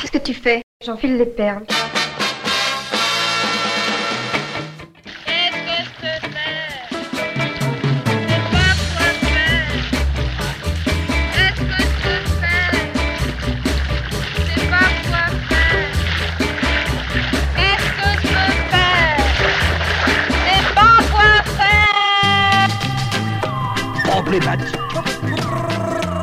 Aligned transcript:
Qu'est-ce 0.00 0.12
que 0.12 0.18
tu 0.18 0.34
fais? 0.34 0.62
J'enfile 0.84 1.16
les 1.16 1.26
perles. 1.26 1.64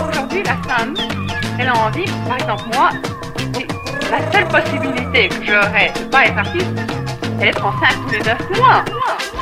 Aujourd'hui, 0.10 0.44
la 0.44 0.58
femme, 0.68 0.94
elle 1.58 1.68
a 1.68 1.76
envie, 1.76 2.06
par 2.28 2.38
exemple, 2.38 2.64
moi, 2.74 2.92
la 4.14 4.32
seule 4.32 4.48
possibilité 4.48 5.28
que 5.28 5.44
j'aurais 5.44 5.92
de 5.92 6.06
pas 6.12 6.26
être 6.28 6.38
artiste, 6.38 6.68
c'est 7.24 7.46
d'être 7.46 7.66
enceinte 7.66 7.98
tous 8.06 8.14
les 8.14 8.20
neuf 8.20 8.60
mois. 8.60 8.86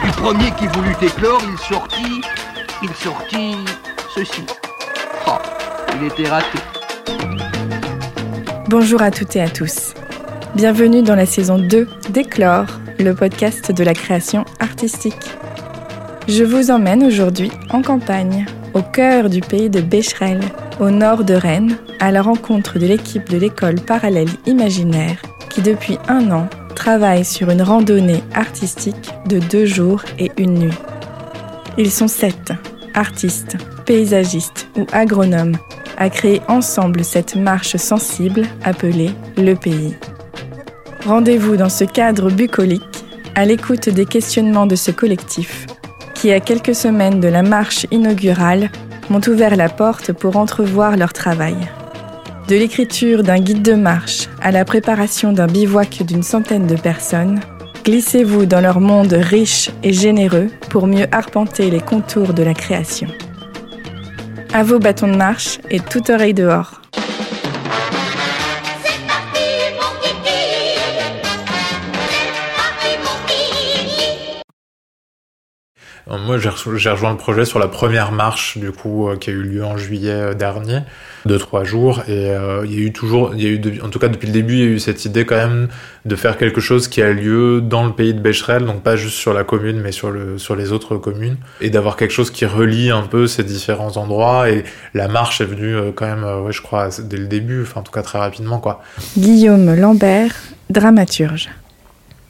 Le 0.05 0.11
premier 0.13 0.51
qui 0.51 0.67
voulut 0.67 0.95
éclore, 1.01 1.41
il 1.43 1.57
sortit, 1.57 2.21
il 2.81 2.89
sortit 2.95 3.57
ceci. 4.15 4.45
Oh, 5.27 5.31
il 5.99 6.07
était 6.07 6.29
raté. 6.29 6.57
Bonjour 8.69 9.01
à 9.01 9.11
toutes 9.11 9.35
et 9.35 9.41
à 9.41 9.49
tous. 9.49 9.93
Bienvenue 10.55 11.01
dans 11.01 11.15
la 11.15 11.25
saison 11.25 11.57
2 11.57 11.89
d'Éclore, 12.09 12.67
le 12.97 13.13
podcast 13.13 13.73
de 13.73 13.83
la 13.83 13.93
création 13.93 14.45
artistique. 14.61 15.31
Je 16.29 16.45
vous 16.45 16.71
emmène 16.71 17.03
aujourd'hui 17.03 17.51
en 17.71 17.81
campagne, 17.81 18.45
au 18.73 18.81
cœur 18.81 19.29
du 19.29 19.41
pays 19.41 19.69
de 19.69 19.81
Becherel, 19.81 20.39
au 20.81 20.89
nord 20.89 21.23
de 21.23 21.35
Rennes, 21.35 21.77
à 21.99 22.11
la 22.11 22.23
rencontre 22.23 22.79
de 22.79 22.87
l'équipe 22.87 23.29
de 23.29 23.37
l'école 23.37 23.79
parallèle 23.79 24.29
imaginaire 24.47 25.21
qui 25.51 25.61
depuis 25.61 25.99
un 26.07 26.31
an 26.31 26.47
travaille 26.75 27.23
sur 27.23 27.51
une 27.51 27.61
randonnée 27.61 28.23
artistique 28.33 29.11
de 29.27 29.37
deux 29.37 29.65
jours 29.65 30.01
et 30.17 30.31
une 30.37 30.55
nuit. 30.55 30.79
Ils 31.77 31.91
sont 31.91 32.07
sept, 32.07 32.51
artistes, 32.95 33.57
paysagistes 33.85 34.67
ou 34.75 34.87
agronomes, 34.91 35.55
à 35.97 36.09
créer 36.09 36.41
ensemble 36.47 37.03
cette 37.03 37.35
marche 37.35 37.75
sensible 37.75 38.43
appelée 38.63 39.11
Le 39.37 39.53
Pays. 39.53 39.95
Rendez-vous 41.05 41.57
dans 41.57 41.69
ce 41.69 41.83
cadre 41.83 42.31
bucolique, 42.31 43.05
à 43.35 43.45
l'écoute 43.45 43.89
des 43.89 44.05
questionnements 44.05 44.65
de 44.65 44.75
ce 44.75 44.89
collectif, 44.89 45.67
qui, 46.15 46.31
à 46.31 46.39
quelques 46.39 46.75
semaines 46.75 47.19
de 47.19 47.27
la 47.27 47.43
marche 47.43 47.85
inaugurale, 47.91 48.71
m'ont 49.09 49.21
ouvert 49.27 49.55
la 49.55 49.69
porte 49.69 50.13
pour 50.13 50.37
entrevoir 50.37 50.97
leur 50.97 51.13
travail. 51.13 51.55
De 52.47 52.55
l'écriture 52.55 53.23
d'un 53.23 53.39
guide 53.39 53.61
de 53.61 53.73
marche 53.73 54.27
à 54.41 54.51
la 54.51 54.65
préparation 54.65 55.31
d'un 55.31 55.47
bivouac 55.47 56.03
d'une 56.03 56.23
centaine 56.23 56.67
de 56.67 56.75
personnes, 56.75 57.39
glissez-vous 57.85 58.45
dans 58.45 58.61
leur 58.61 58.79
monde 58.79 59.13
riche 59.13 59.69
et 59.83 59.93
généreux 59.93 60.49
pour 60.69 60.87
mieux 60.87 61.07
arpenter 61.11 61.69
les 61.69 61.79
contours 61.79 62.33
de 62.33 62.43
la 62.43 62.53
création. 62.53 63.07
À 64.53 64.63
vos 64.63 64.79
bâtons 64.79 65.07
de 65.07 65.15
marche 65.15 65.59
et 65.69 65.79
toute 65.79 66.09
oreille 66.09 66.33
dehors. 66.33 66.80
Moi, 76.17 76.37
j'ai 76.39 76.89
rejoint 76.89 77.11
le 77.11 77.17
projet 77.17 77.45
sur 77.45 77.57
la 77.57 77.69
première 77.69 78.11
marche, 78.11 78.57
du 78.57 78.71
coup, 78.71 79.07
euh, 79.07 79.15
qui 79.15 79.29
a 79.29 79.33
eu 79.33 79.43
lieu 79.43 79.63
en 79.63 79.77
juillet 79.77 80.11
euh, 80.11 80.33
dernier, 80.33 80.79
de 81.25 81.37
trois 81.37 81.63
jours. 81.63 82.01
Et 82.09 82.31
euh, 82.31 82.65
il 82.65 82.73
y 82.73 82.77
a 82.83 82.87
eu 82.87 82.91
toujours, 82.91 83.33
il 83.33 83.41
y 83.41 83.47
a 83.47 83.49
eu, 83.49 83.81
en 83.81 83.87
tout 83.87 83.97
cas 83.97 84.09
depuis 84.09 84.27
le 84.27 84.33
début, 84.33 84.55
il 84.55 84.59
y 84.59 84.63
a 84.63 84.65
eu 84.65 84.79
cette 84.79 85.05
idée 85.05 85.25
quand 85.25 85.37
même 85.37 85.69
de 86.03 86.15
faire 86.17 86.37
quelque 86.37 86.59
chose 86.59 86.89
qui 86.89 87.01
a 87.01 87.13
lieu 87.13 87.61
dans 87.61 87.85
le 87.85 87.93
pays 87.93 88.13
de 88.13 88.19
Becherel, 88.19 88.65
donc 88.65 88.83
pas 88.83 88.97
juste 88.97 89.15
sur 89.15 89.33
la 89.33 89.45
commune, 89.45 89.79
mais 89.79 89.93
sur 89.93 90.11
le, 90.11 90.37
sur 90.37 90.57
les 90.57 90.73
autres 90.73 90.97
communes, 90.97 91.37
et 91.61 91.69
d'avoir 91.69 91.95
quelque 91.95 92.11
chose 92.11 92.29
qui 92.29 92.45
relie 92.45 92.91
un 92.91 93.03
peu 93.03 93.25
ces 93.27 93.45
différents 93.45 93.95
endroits. 93.95 94.49
Et 94.49 94.65
la 94.93 95.07
marche 95.07 95.39
est 95.39 95.45
venue 95.45 95.93
quand 95.95 96.07
même, 96.07 96.25
ouais, 96.43 96.51
je 96.51 96.61
crois, 96.61 96.89
dès 97.01 97.17
le 97.17 97.27
début, 97.27 97.61
enfin 97.61 97.79
en 97.79 97.83
tout 97.83 97.91
cas 97.93 98.01
très 98.01 98.19
rapidement, 98.19 98.59
quoi. 98.59 98.81
Guillaume 99.17 99.73
Lambert, 99.75 100.33
dramaturge 100.69 101.49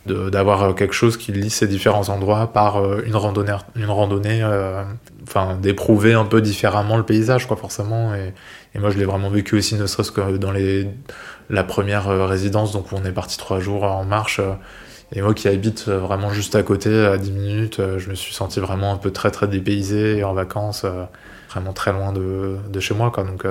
d'avoir 0.05 0.73
quelque 0.73 0.93
chose 0.93 1.15
qui 1.17 1.31
lie 1.31 1.49
ces 1.49 1.67
différents 1.67 2.09
endroits 2.09 2.51
par 2.51 2.77
euh, 2.77 3.03
une 3.05 3.15
randonnée, 3.15 3.55
une 3.75 3.85
randonnée 3.85 4.41
euh, 4.41 4.83
enfin 5.23 5.55
d'éprouver 5.55 6.13
un 6.13 6.25
peu 6.25 6.41
différemment 6.41 6.97
le 6.97 7.03
paysage 7.03 7.47
quoi 7.47 7.55
forcément. 7.55 8.15
Et, 8.15 8.33
et 8.73 8.79
moi 8.79 8.89
je 8.89 8.97
l'ai 8.97 9.05
vraiment 9.05 9.29
vécu 9.29 9.55
aussi 9.55 9.75
ne 9.75 9.85
serait-ce 9.85 10.11
que 10.11 10.37
dans 10.37 10.51
les 10.51 10.87
la 11.49 11.63
première 11.63 12.09
euh, 12.09 12.25
résidence 12.25 12.71
donc 12.71 12.91
on 12.93 13.05
est 13.05 13.11
parti 13.11 13.37
trois 13.37 13.59
jours 13.59 13.83
en 13.83 14.03
marche 14.03 14.41
et 15.13 15.21
moi 15.21 15.33
qui 15.35 15.47
habite 15.47 15.87
vraiment 15.87 16.31
juste 16.31 16.55
à 16.55 16.63
côté 16.63 17.05
à 17.05 17.17
10 17.17 17.31
minutes 17.31 17.81
je 17.97 18.09
me 18.09 18.15
suis 18.15 18.33
senti 18.33 18.59
vraiment 18.59 18.93
un 18.93 18.97
peu 18.97 19.11
très 19.11 19.29
très 19.29 19.47
dépaysé 19.47 20.17
et 20.17 20.23
en 20.23 20.33
vacances 20.33 20.85
vraiment 21.51 21.73
très 21.73 21.91
loin 21.91 22.11
de, 22.11 22.57
de 22.69 22.79
chez 22.79 22.95
moi 22.95 23.11
quoi. 23.11 23.23
Donc 23.23 23.45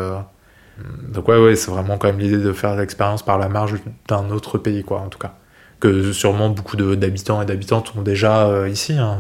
donc 1.12 1.28
ouais 1.28 1.38
ouais 1.38 1.56
c'est 1.56 1.70
vraiment 1.70 1.98
quand 1.98 2.08
même 2.08 2.18
l'idée 2.18 2.38
de 2.38 2.52
faire 2.52 2.74
l'expérience 2.76 3.22
par 3.22 3.38
la 3.38 3.48
marge 3.48 3.74
d'un 4.08 4.30
autre 4.30 4.58
pays 4.58 4.82
quoi 4.82 5.00
en 5.00 5.08
tout 5.08 5.18
cas 5.18 5.34
que 5.80 6.12
sûrement 6.12 6.50
beaucoup 6.50 6.76
d'habitants 6.76 7.42
et 7.42 7.46
d'habitantes 7.46 7.92
ont 7.96 8.02
déjà 8.02 8.46
euh, 8.46 8.68
ici. 8.68 8.92
Hein. 8.92 9.18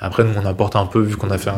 Après, 0.00 0.24
nous, 0.24 0.32
on 0.40 0.46
apporte 0.46 0.76
un 0.76 0.86
peu, 0.86 1.00
vu 1.00 1.16
qu'on 1.16 1.30
a 1.30 1.38
fait 1.38 1.50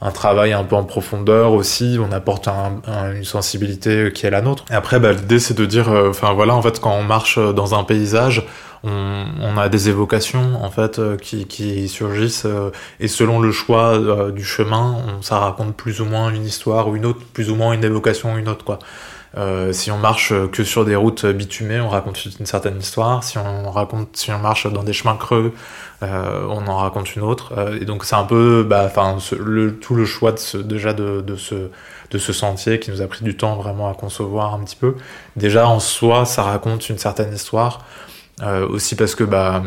un, 0.00 0.10
travail 0.10 0.52
un 0.52 0.64
peu 0.64 0.76
en 0.76 0.84
profondeur 0.84 1.52
aussi, 1.52 1.98
on 2.00 2.12
apporte 2.12 2.48
une 2.48 3.24
sensibilité 3.24 4.12
qui 4.12 4.26
est 4.26 4.30
la 4.30 4.42
nôtre. 4.42 4.64
Et 4.70 4.74
après, 4.74 5.00
bah, 5.00 5.12
l'idée, 5.12 5.38
c'est 5.38 5.56
de 5.56 5.64
dire, 5.64 5.88
euh, 5.88 6.10
enfin 6.10 6.34
voilà, 6.34 6.54
en 6.54 6.62
fait, 6.62 6.80
quand 6.80 6.92
on 6.92 7.04
marche 7.04 7.38
dans 7.38 7.74
un 7.74 7.84
paysage, 7.84 8.44
on, 8.84 9.56
a 9.56 9.68
des 9.68 9.88
évocations 9.88 10.62
en 10.62 10.70
fait 10.70 11.00
euh, 11.00 11.16
qui, 11.16 11.46
qui 11.46 11.88
surgissent 11.88 12.46
et 13.00 13.08
selon 13.08 13.40
le 13.40 13.50
choix 13.50 13.98
du 14.30 14.44
chemin, 14.44 14.98
ça 15.22 15.38
raconte 15.38 15.74
plus 15.74 16.00
ou 16.00 16.04
moins 16.04 16.30
une 16.30 16.44
histoire 16.44 16.86
ou 16.86 16.94
une 16.94 17.06
autre, 17.06 17.20
plus 17.32 17.50
ou 17.50 17.56
moins 17.56 17.72
une 17.72 17.82
évocation 17.82 18.34
ou 18.34 18.38
une 18.38 18.48
autre 18.48 18.64
quoi. 18.64 18.78
Euh, 19.36 19.72
si 19.72 19.90
on 19.90 19.98
marche 19.98 20.32
que 20.52 20.64
sur 20.64 20.84
des 20.84 20.96
routes 20.96 21.26
bitumées, 21.26 21.80
on 21.80 21.88
raconte 21.88 22.24
une 22.38 22.46
certaine 22.46 22.78
histoire. 22.78 23.22
Si 23.22 23.38
on 23.38 23.70
raconte, 23.70 24.16
si 24.16 24.30
on 24.30 24.38
marche 24.38 24.66
dans 24.66 24.82
des 24.82 24.92
chemins 24.92 25.16
creux, 25.16 25.52
euh, 26.02 26.46
on 26.48 26.66
en 26.66 26.76
raconte 26.76 27.14
une 27.16 27.22
autre. 27.22 27.52
Euh, 27.56 27.78
et 27.80 27.84
donc 27.84 28.04
c'est 28.04 28.16
un 28.16 28.24
peu, 28.24 28.64
bah, 28.68 28.90
tout 29.80 29.94
le 29.94 30.04
choix 30.04 30.32
de 30.32 30.38
ce, 30.38 30.56
déjà 30.56 30.92
de, 30.92 31.20
de, 31.20 31.36
ce, 31.36 31.70
de 32.10 32.18
ce 32.18 32.32
sentier 32.32 32.80
qui 32.80 32.90
nous 32.90 33.02
a 33.02 33.06
pris 33.06 33.24
du 33.24 33.36
temps 33.36 33.56
vraiment 33.56 33.90
à 33.90 33.94
concevoir 33.94 34.54
un 34.54 34.64
petit 34.64 34.76
peu. 34.76 34.94
Déjà 35.36 35.68
en 35.68 35.80
soi, 35.80 36.24
ça 36.24 36.42
raconte 36.42 36.88
une 36.88 36.98
certaine 36.98 37.32
histoire. 37.34 37.84
aussi 38.70 38.96
parce 38.96 39.14
que 39.14 39.24
bah 39.24 39.62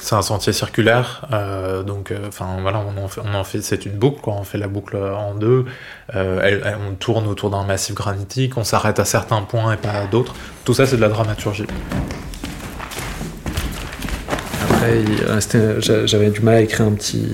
c'est 0.00 0.14
un 0.14 0.22
sentier 0.22 0.52
circulaire, 0.52 1.26
euh, 1.32 1.82
donc 1.82 2.10
euh, 2.10 2.28
enfin 2.28 2.56
voilà, 2.60 2.80
on 2.80 3.02
en 3.02 3.08
fait, 3.08 3.20
on 3.24 3.34
en 3.34 3.44
fait 3.44 3.62
c'est 3.62 3.86
une 3.86 3.92
boucle, 3.92 4.20
quoi, 4.20 4.34
on 4.34 4.44
fait 4.44 4.58
la 4.58 4.68
boucle 4.68 4.96
en 4.96 5.34
deux, 5.34 5.64
euh, 6.14 6.74
on 6.88 6.94
tourne 6.94 7.26
autour 7.26 7.50
d'un 7.50 7.64
massif 7.64 7.94
granitique, 7.94 8.56
on 8.56 8.64
s'arrête 8.64 8.98
à 8.98 9.04
certains 9.04 9.42
points 9.42 9.72
et 9.72 9.76
pas 9.76 9.92
à 9.92 10.06
d'autres. 10.06 10.34
Tout 10.64 10.74
ça, 10.74 10.86
c'est 10.86 10.96
de 10.96 11.00
la 11.00 11.08
dramaturgie. 11.08 11.66
Après, 14.70 15.04
j'avais 16.06 16.30
du 16.30 16.40
mal 16.40 16.54
à 16.54 16.60
écrire 16.60 16.86
un 16.86 16.92
petit, 16.92 17.26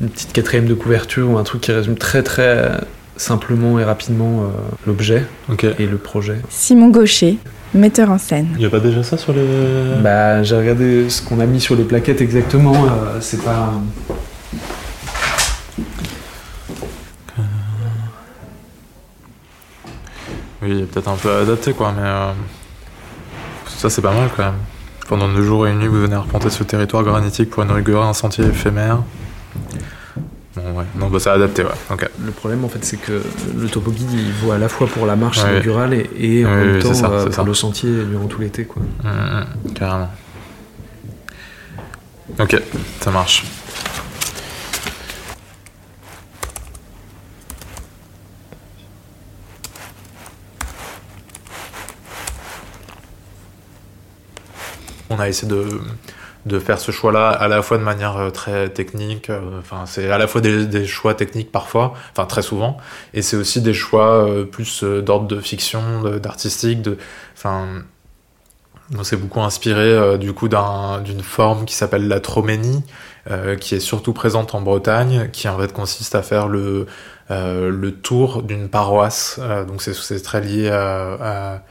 une 0.00 0.08
petite 0.08 0.32
quatrième 0.32 0.66
de 0.66 0.74
couverture 0.74 1.30
ou 1.30 1.38
un 1.38 1.44
truc 1.44 1.62
qui 1.62 1.72
résume 1.72 1.96
très 1.96 2.22
très 2.22 2.70
simplement 3.16 3.78
et 3.78 3.84
rapidement 3.84 4.50
l'objet 4.86 5.24
et 5.78 5.86
le 5.86 5.98
projet. 5.98 6.38
Simon 6.48 6.88
Gaucher, 6.88 7.38
metteur 7.74 8.10
en 8.10 8.18
scène. 8.18 8.48
Il 8.54 8.58
n'y 8.58 8.64
a 8.66 8.70
pas 8.70 8.80
déjà 8.80 9.02
ça 9.02 9.16
sur 9.16 9.32
les. 9.32 9.46
Bah, 10.02 10.42
j'ai 10.42 10.56
regardé 10.56 11.08
ce 11.08 11.22
qu'on 11.22 11.40
a 11.40 11.46
mis 11.46 11.60
sur 11.60 11.76
les 11.76 11.84
plaquettes 11.84 12.20
exactement. 12.20 12.74
Euh, 12.74 13.18
c'est 13.20 13.42
pas. 13.42 13.72
Oui, 20.62 20.82
peut-être 20.84 21.08
un 21.08 21.16
peu 21.16 21.30
adapté 21.32 21.72
quoi, 21.72 21.92
mais. 21.96 22.02
Euh, 22.04 22.32
ça, 23.66 23.88
c'est 23.88 24.02
pas 24.02 24.12
mal 24.12 24.28
quand 24.36 24.44
même. 24.44 24.58
Pendant 25.08 25.26
deux 25.28 25.42
jours 25.42 25.66
et 25.66 25.70
une 25.70 25.78
nuit, 25.78 25.88
vous 25.88 26.02
venez 26.02 26.14
arpenter 26.14 26.50
ce 26.50 26.62
territoire 26.62 27.02
granitique 27.02 27.48
pour 27.50 27.64
inaugurer 27.64 28.02
un 28.04 28.12
sentier 28.12 28.44
éphémère. 28.44 28.98
Bah, 31.10 31.18
c'est 31.18 31.30
adapté, 31.30 31.64
ouais. 31.64 31.70
Le 32.24 32.30
problème, 32.30 32.64
en 32.64 32.68
fait, 32.68 32.84
c'est 32.84 32.96
que 32.96 33.20
le 33.56 33.68
topo 33.68 33.90
guide, 33.90 34.12
il 34.12 34.32
vaut 34.32 34.52
à 34.52 34.58
la 34.58 34.68
fois 34.68 34.86
pour 34.86 35.06
la 35.06 35.16
marche 35.16 35.38
inaugurale 35.38 35.94
et, 36.18 36.46
en 36.46 36.54
même 36.54 36.82
temps 36.82 36.92
euh, 37.04 37.26
pour 37.28 37.44
le 37.44 37.54
sentier 37.54 37.90
durant 38.04 38.26
tout 38.26 38.40
l'été, 38.40 38.64
quoi. 38.64 38.82
Mmh, 39.02 39.08
mmh, 39.08 39.72
carrément. 39.72 40.10
Ok, 42.38 42.62
ça 43.00 43.10
marche. 43.10 43.44
On 55.12 55.18
a 55.18 55.28
essayé 55.28 55.48
de 55.48 55.66
de 56.46 56.58
faire 56.58 56.78
ce 56.78 56.90
choix-là 56.90 57.28
à 57.28 57.48
la 57.48 57.62
fois 57.62 57.78
de 57.78 57.82
manière 57.82 58.16
euh, 58.16 58.30
très 58.30 58.68
technique, 58.70 59.30
euh, 59.30 59.40
enfin 59.58 59.84
c'est 59.86 60.10
à 60.10 60.18
la 60.18 60.26
fois 60.26 60.40
des, 60.40 60.86
choix 60.86 61.14
techniques 61.14 61.52
parfois, 61.52 61.94
enfin 62.12 62.24
très 62.24 62.42
souvent, 62.42 62.78
et 63.12 63.22
c'est 63.22 63.36
aussi 63.36 63.60
des 63.60 63.74
choix 63.74 64.24
euh, 64.24 64.44
plus 64.44 64.82
d'ordre 64.82 65.26
de 65.26 65.40
fiction, 65.40 66.02
d'artistique, 66.18 66.82
de, 66.82 66.96
enfin 67.36 67.66
on 68.98 69.04
s'est 69.04 69.16
beaucoup 69.16 69.40
inspiré 69.40 70.18
du 70.18 70.32
coup 70.32 70.48
d'une 70.48 71.22
forme 71.22 71.64
qui 71.64 71.74
s'appelle 71.74 72.08
la 72.08 72.18
troménie, 72.18 72.82
qui 73.60 73.76
est 73.76 73.80
surtout 73.80 74.12
présente 74.12 74.56
en 74.56 74.62
Bretagne, 74.62 75.28
qui 75.32 75.48
en 75.48 75.56
fait 75.56 75.72
consiste 75.72 76.16
à 76.16 76.22
faire 76.22 76.48
le 76.48 76.86
le 77.28 77.90
tour 77.92 78.42
d'une 78.42 78.68
paroisse, 78.68 79.38
donc 79.68 79.80
c'est 79.80 80.22
très 80.22 80.40
lié 80.40 80.70
à 80.70 81.12
à 81.20 81.62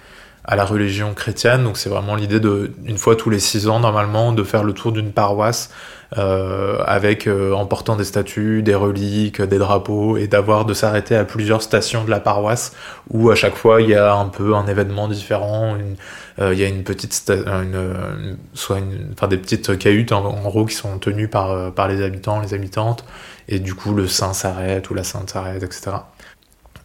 la 0.56 0.66
religion 0.66 1.13
chrétienne. 1.13 1.63
Donc 1.63 1.78
c'est 1.78 1.90
vraiment 1.90 2.16
l'idée 2.16 2.40
de, 2.40 2.72
une 2.86 2.98
fois 2.98 3.16
tous 3.16 3.30
les 3.30 3.40
six 3.40 3.68
ans 3.68 3.80
normalement, 3.80 4.31
de 4.31 4.44
faire 4.44 4.63
le 4.63 4.74
tour 4.74 4.92
d'une 4.92 5.12
paroisse 5.12 5.69
euh, 6.18 6.81
avec 6.88 7.28
euh, 7.28 7.54
en 7.54 7.68
portant 7.68 7.96
des 7.96 8.04
statues, 8.04 8.63
des 8.63 8.74
reliques, 8.74 9.44
des 9.44 9.60
drapeaux, 9.60 10.18
et 10.18 10.28
d'avoir 10.28 10.66
de 10.66 10.74
s'arrêter 10.74 11.16
à 11.16 11.24
plusieurs 11.24 11.62
stations 11.62 12.04
de 12.04 12.10
la 12.10 12.19
paroisse 12.19 12.74
où 13.12 13.30
à 13.30 13.36
chaque 13.36 13.56
fois 13.56 13.80
il 13.81 13.90
y 13.90 13.96
a 13.96 14.16
un 14.16 14.28
peu 14.28 14.56
un 14.56 14.66
événement 14.66 15.07
différent. 15.07 15.75
Une, 15.75 15.96
euh, 16.40 16.54
il 16.54 16.60
y 16.60 16.63
a 16.63 16.68
une 16.68 16.84
petite, 16.84 17.30
une, 17.30 18.38
soit 18.56 18.80
une, 18.80 19.10
enfin 19.13 19.28
des 19.28 19.38
petites 19.38 19.78
cahutes 19.78 20.12
en, 20.12 20.25
en, 20.25 20.42
gros 20.42 20.66
qui 20.66 20.74
sont 20.74 20.98
tenues 20.98 21.28
par 21.28 21.72
par 21.74 21.88
les 21.88 22.02
habitants, 22.02 22.40
les 22.40 22.56
habitantes, 22.56 23.06
et 23.48 23.60
du 23.60 23.75
coup 23.75 23.94
le 23.94 24.07
saint 24.07 24.34
s'arrête 24.34 24.90
ou 24.90 24.95
la 24.95 25.04
sainte 25.04 25.30
s'arrête, 25.30 25.62
etc. 25.62 25.92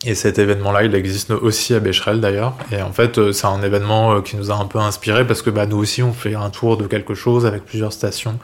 Et 0.07 0.15
cet 0.15 0.39
événement-là, 0.39 0.85
il 0.85 0.95
existe 0.95 1.31
aussi 1.31 1.75
à 1.75 1.81
Becherel 1.81 2.21
d'ailleurs. 2.21 2.55
Et 2.71 2.83
en 2.83 2.93
fait, 2.93 3.17
euh, 3.17 3.33
c'est 3.33 3.47
un 3.47 3.63
événement 3.63 4.17
euh, 4.17 4.21
qui 4.21 4.37
nous 4.37 4.51
a 4.51 4.55
un 4.55 4.67
peu 4.67 4.79
inspiré 4.79 5.27
parce 5.27 5.41
que 5.41 5.49
bah, 5.49 5.67
nous 5.67 5.79
aussi, 5.79 6.03
on 6.03 6.13
fait 6.13 6.35
un 6.35 6.51
tour 6.51 6.77
de 6.77 6.87
quelque 6.87 7.15
chose 7.15 7.47
avec 7.47 7.65
plusieurs 7.65 7.93
stations 7.93 8.39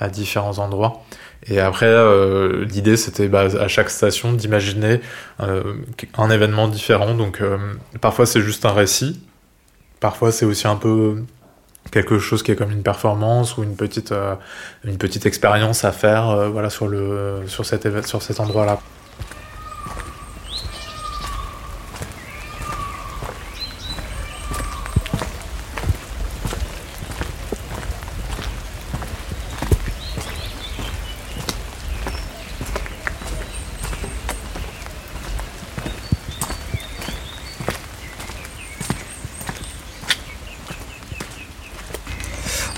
à 0.00 0.08
différents 0.08 0.58
endroits. 0.58 1.04
Et 1.46 1.60
après, 1.60 1.86
euh, 1.86 2.64
l'idée, 2.64 2.96
c'était 2.96 3.28
bah, 3.28 3.42
à 3.60 3.68
chaque 3.68 3.90
station 3.90 4.32
d'imaginer 4.32 5.00
un 5.38 6.30
événement 6.30 6.66
différent. 6.66 7.14
Donc, 7.14 7.40
parfois, 8.00 8.26
c'est 8.26 8.40
juste 8.40 8.64
un 8.64 8.72
récit. 8.72 9.20
Parfois, 10.00 10.32
c'est 10.32 10.46
aussi 10.46 10.66
un 10.66 10.76
peu 10.76 11.22
quelque 11.92 12.18
chose 12.18 12.42
qui 12.42 12.50
est 12.50 12.56
comme 12.56 12.72
une 12.72 12.82
performance 12.82 13.58
ou 13.58 13.62
une 13.62 13.76
petite, 13.76 14.14
une 14.84 14.96
petite 14.96 15.26
expérience 15.26 15.84
à 15.84 15.92
faire 15.92 16.50
voilà, 16.50 16.70
sur, 16.70 16.88
le, 16.88 17.42
sur, 17.46 17.66
cet, 17.66 18.06
sur 18.06 18.22
cet 18.22 18.40
endroit-là. 18.40 18.80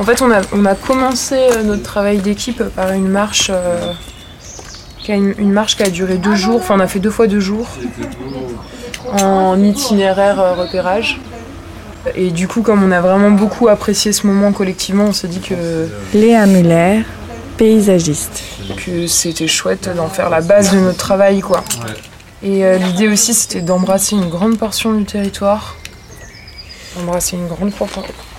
Fait, 0.07 0.23
on 0.23 0.31
a, 0.31 0.41
on 0.53 0.65
a 0.65 0.75
commencé 0.75 1.35
euh, 1.35 1.63
notre 1.63 1.83
travail 1.83 2.19
d'équipe 2.19 2.63
par 2.63 2.93
une 2.93 3.09
marche, 3.09 3.51
euh, 3.53 3.93
qui 5.03 5.13
a 5.13 5.17
une, 5.17 5.53
marche 5.53 5.77
qui 5.77 5.83
a 5.83 5.91
duré 5.91 6.17
deux 6.17 6.35
jours. 6.35 6.61
Enfin, 6.61 6.77
on 6.77 6.81
a 6.81 6.87
fait 6.87 7.01
deux 7.01 7.11
fois 7.11 7.27
deux 7.27 7.41
jours 7.41 7.69
en 9.13 9.61
itinéraire 9.63 10.41
euh, 10.41 10.55
repérage. 10.55 11.21
Et 12.15 12.31
du 12.31 12.47
coup, 12.47 12.63
comme 12.63 12.85
on 12.85 12.93
a 12.93 13.01
vraiment 13.01 13.33
beaucoup 13.33 13.69
apprécié 13.69 14.13
ce 14.13 14.27
moment 14.27 14.53
collectivement, 14.53 15.07
on 15.07 15.13
s'est 15.13 15.29
dit 15.29 15.41
que. 15.41 15.89
Léa 16.15 16.47
Muller, 16.47 17.03
paysagiste. 17.57 18.45
Que 18.77 19.09
c'était 19.09 19.49
chouette 19.49 19.91
d'en 19.97 20.09
faire 20.09 20.31
la 20.31 20.41
base 20.41 20.73
de 20.73 20.79
notre 20.79 20.99
travail, 20.99 21.41
quoi. 21.41 21.65
Et 22.45 22.63
l'idée 22.79 23.09
aussi, 23.09 23.35
c'était 23.35 23.61
d'embrasser 23.61 24.15
une 24.15 24.29
grande 24.29 24.57
portion 24.57 24.93
du 24.93 25.05
territoire. 25.05 25.75
Embrasser 27.01 27.37
une 27.37 27.49
grande 27.49 27.73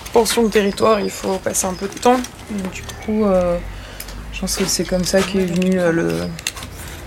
portion 0.09 0.43
de 0.43 0.49
territoire, 0.49 0.99
il 0.99 1.09
faut 1.09 1.37
passer 1.37 1.65
un 1.65 1.73
peu 1.73 1.87
de 1.87 1.97
temps. 1.97 2.19
du 2.49 2.81
coup, 3.05 3.25
euh, 3.25 3.57
je 4.33 4.39
pense 4.39 4.55
que 4.55 4.65
c'est 4.65 4.85
comme 4.85 5.03
ça 5.03 5.21
qu'est 5.21 5.45
venue 5.45 5.79
euh, 5.79 6.25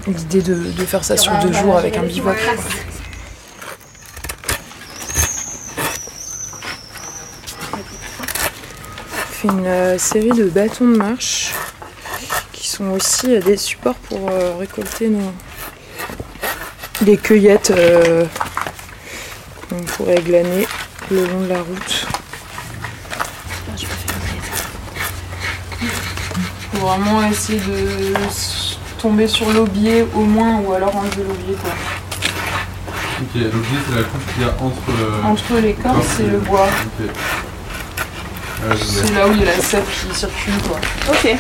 l'idée 0.07 0.43
de, 0.43 0.85
faire 0.85 1.05
ça 1.05 1.17
sur 1.17 1.33
deux 1.39 1.53
jours 1.53 1.77
avec 1.77 1.97
un 1.97 2.03
bivouac. 2.03 2.39
On 9.13 9.33
fait 9.33 9.49
une 9.49 9.67
euh, 9.67 9.99
série 9.99 10.31
de 10.31 10.45
bâtons 10.45 10.89
de 10.89 10.97
marche 10.97 11.55
qui 12.53 12.69
sont 12.69 12.91
aussi 12.91 13.39
des 13.41 13.57
supports 13.57 13.95
pour 13.95 14.31
récolter 14.59 15.09
nos... 15.09 15.33
des 17.03 17.17
cueillettes 17.17 17.73
qu'on 19.69 19.83
pourrait 19.83 20.21
glaner 20.21 20.67
le 21.11 21.27
long 21.27 21.41
de 21.41 21.49
la 21.49 21.63
route. 21.63 22.07
Vraiment 26.81 27.23
essayer 27.29 27.61
de 27.61 28.15
tomber 28.99 29.27
sur 29.27 29.51
l'aubier 29.53 30.07
au 30.15 30.21
moins 30.21 30.61
ou 30.61 30.73
alors 30.73 30.95
enlever 30.97 31.23
l'aubier 31.29 31.55
quoi. 31.63 31.71
Ok, 33.21 33.35
l'aubier 33.35 33.79
c'est 33.89 33.97
la 33.97 34.03
couche 34.05 34.23
qu'il 34.33 34.43
y 34.43 34.47
a 34.47 34.55
entre... 34.63 35.25
Entre 35.25 35.61
l'écorce 35.61 36.21
et 36.21 36.27
le 36.27 36.39
bois. 36.39 36.69
c'est 38.77 39.15
là 39.15 39.29
où 39.29 39.33
il 39.33 39.41
y 39.41 39.43
a 39.43 39.57
la 39.57 39.63
sève 39.63 39.85
qui 39.85 40.15
circule 40.19 40.55
quoi. 40.67 40.81
Ok. 41.11 41.37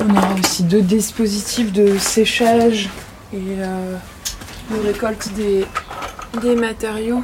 On 0.00 0.10
aura 0.16 0.34
aussi 0.40 0.62
deux 0.62 0.82
dispositifs 0.82 1.72
de 1.72 1.98
séchage 1.98 2.88
et 3.32 3.36
euh, 3.58 3.96
on 4.72 4.86
récolte 4.86 5.32
des, 5.34 5.66
des 6.40 6.54
matériaux. 6.54 7.22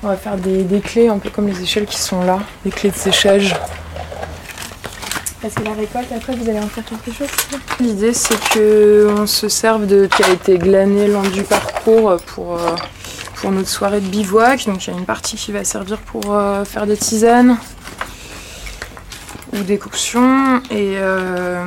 On 0.00 0.06
va 0.06 0.16
faire 0.16 0.36
des, 0.36 0.80
clés 0.80 1.08
un 1.08 1.18
peu 1.18 1.28
comme 1.28 1.48
les 1.48 1.60
échelles 1.60 1.86
qui 1.86 1.98
sont 1.98 2.22
là, 2.22 2.38
des 2.64 2.70
clés 2.70 2.90
de 2.90 2.96
séchage. 2.96 3.52
Parce 5.42 5.54
que 5.54 5.62
la 5.64 5.72
récolte, 5.72 6.12
après, 6.16 6.36
vous 6.36 6.48
allez 6.48 6.60
en 6.60 6.68
faire 6.68 6.84
quelque 6.84 7.12
chose 7.12 7.26
L'idée, 7.80 8.14
c'est 8.14 8.38
qu'on 8.52 9.26
se 9.26 9.48
serve 9.48 9.86
de 9.86 10.08
ce 10.10 10.16
qui 10.16 10.22
a 10.22 10.32
été 10.32 10.56
glané 10.56 11.08
lors 11.08 11.22
du 11.22 11.42
parcours 11.42 12.16
pour, 12.26 12.54
euh, 12.54 12.76
pour 13.36 13.50
notre 13.50 13.68
soirée 13.68 14.00
de 14.00 14.06
bivouac. 14.06 14.66
Donc, 14.66 14.86
il 14.86 14.92
y 14.92 14.96
a 14.96 14.98
une 14.98 15.04
partie 15.04 15.36
qui 15.36 15.50
va 15.50 15.64
servir 15.64 15.98
pour 15.98 16.32
euh, 16.32 16.64
faire 16.64 16.86
des 16.86 16.96
tisanes 16.96 17.58
ou 19.52 19.62
des 19.64 19.78
coctions 19.78 20.62
et, 20.70 20.94
euh, 20.98 21.64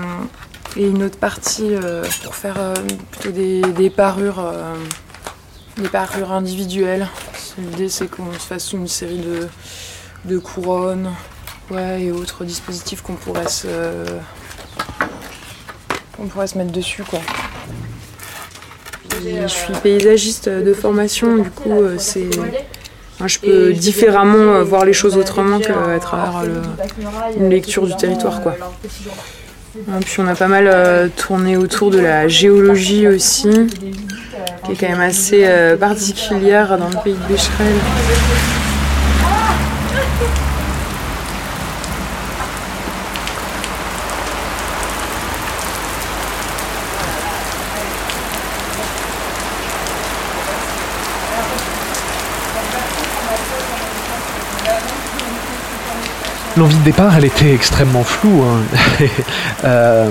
et 0.77 0.87
une 0.87 1.03
autre 1.03 1.17
partie 1.17 1.71
pour 2.23 2.35
faire 2.35 2.55
plutôt 3.11 3.31
des, 3.31 3.61
des 3.61 3.89
parures, 3.89 4.41
des 5.77 5.89
parures 5.89 6.31
individuelles. 6.31 7.09
L'idée, 7.57 7.89
c'est 7.89 8.07
qu'on 8.09 8.31
se 8.33 8.39
fasse 8.39 8.71
une 8.73 8.87
série 8.87 9.21
de, 10.25 10.37
couronnes 10.39 11.09
ouais, 11.69 12.03
et 12.03 12.11
autres 12.11 12.45
dispositifs 12.45 13.01
qu'on 13.01 13.15
pourrait 13.15 13.49
se, 13.49 13.67
qu'on 16.15 16.27
pourrait 16.27 16.47
se 16.47 16.57
mettre 16.57 16.71
dessus. 16.71 17.03
Quoi. 17.03 17.19
Je 19.23 19.47
suis 19.47 19.73
paysagiste 19.83 20.49
de 20.49 20.73
formation, 20.73 21.37
du 21.37 21.49
coup, 21.49 21.71
euh, 21.71 21.95
c'est. 21.97 22.29
je 23.25 23.39
peux 23.39 23.73
différemment 23.73 24.55
euh, 24.55 24.63
voir 24.63 24.85
les 24.85 24.93
choses 24.93 25.17
autrement 25.17 25.59
qu'à 25.59 25.99
travers 25.99 26.43
une 27.37 27.49
lecture 27.49 27.85
du 27.85 27.95
territoire. 27.95 28.41
Quoi. 28.41 28.55
puis 30.01 30.19
on 30.19 30.27
a 30.27 30.35
pas 30.35 30.47
mal 30.47 30.67
euh, 30.67 31.07
tourné 31.15 31.57
autour 31.57 31.91
de 31.91 31.99
la 31.99 32.27
géologie 32.27 33.07
aussi 33.07 33.49
qui 34.65 34.71
est 34.71 34.75
quand 34.75 34.89
même 34.89 35.01
assez 35.01 35.43
euh, 35.45 35.77
particulière 35.77 36.77
dans 36.77 36.89
le 36.89 37.03
pays 37.03 37.13
de 37.13 37.33
Becherel. 37.33 37.75
L'envie 56.57 56.77
de 56.77 56.83
départ, 56.83 57.15
elle 57.17 57.25
était 57.25 57.53
extrêmement 57.53 58.03
floue. 58.03 58.43
Hein. 58.43 58.61
Euh, 59.63 60.09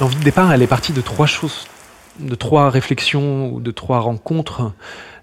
l'envie 0.00 0.14
de 0.14 0.22
départ, 0.22 0.52
elle 0.52 0.62
est 0.62 0.68
partie 0.68 0.92
de 0.92 1.00
trois 1.00 1.26
choses 1.26 1.66
de 2.18 2.34
trois 2.34 2.70
réflexions 2.70 3.52
ou 3.52 3.60
de 3.60 3.70
trois 3.70 4.00
rencontres. 4.00 4.72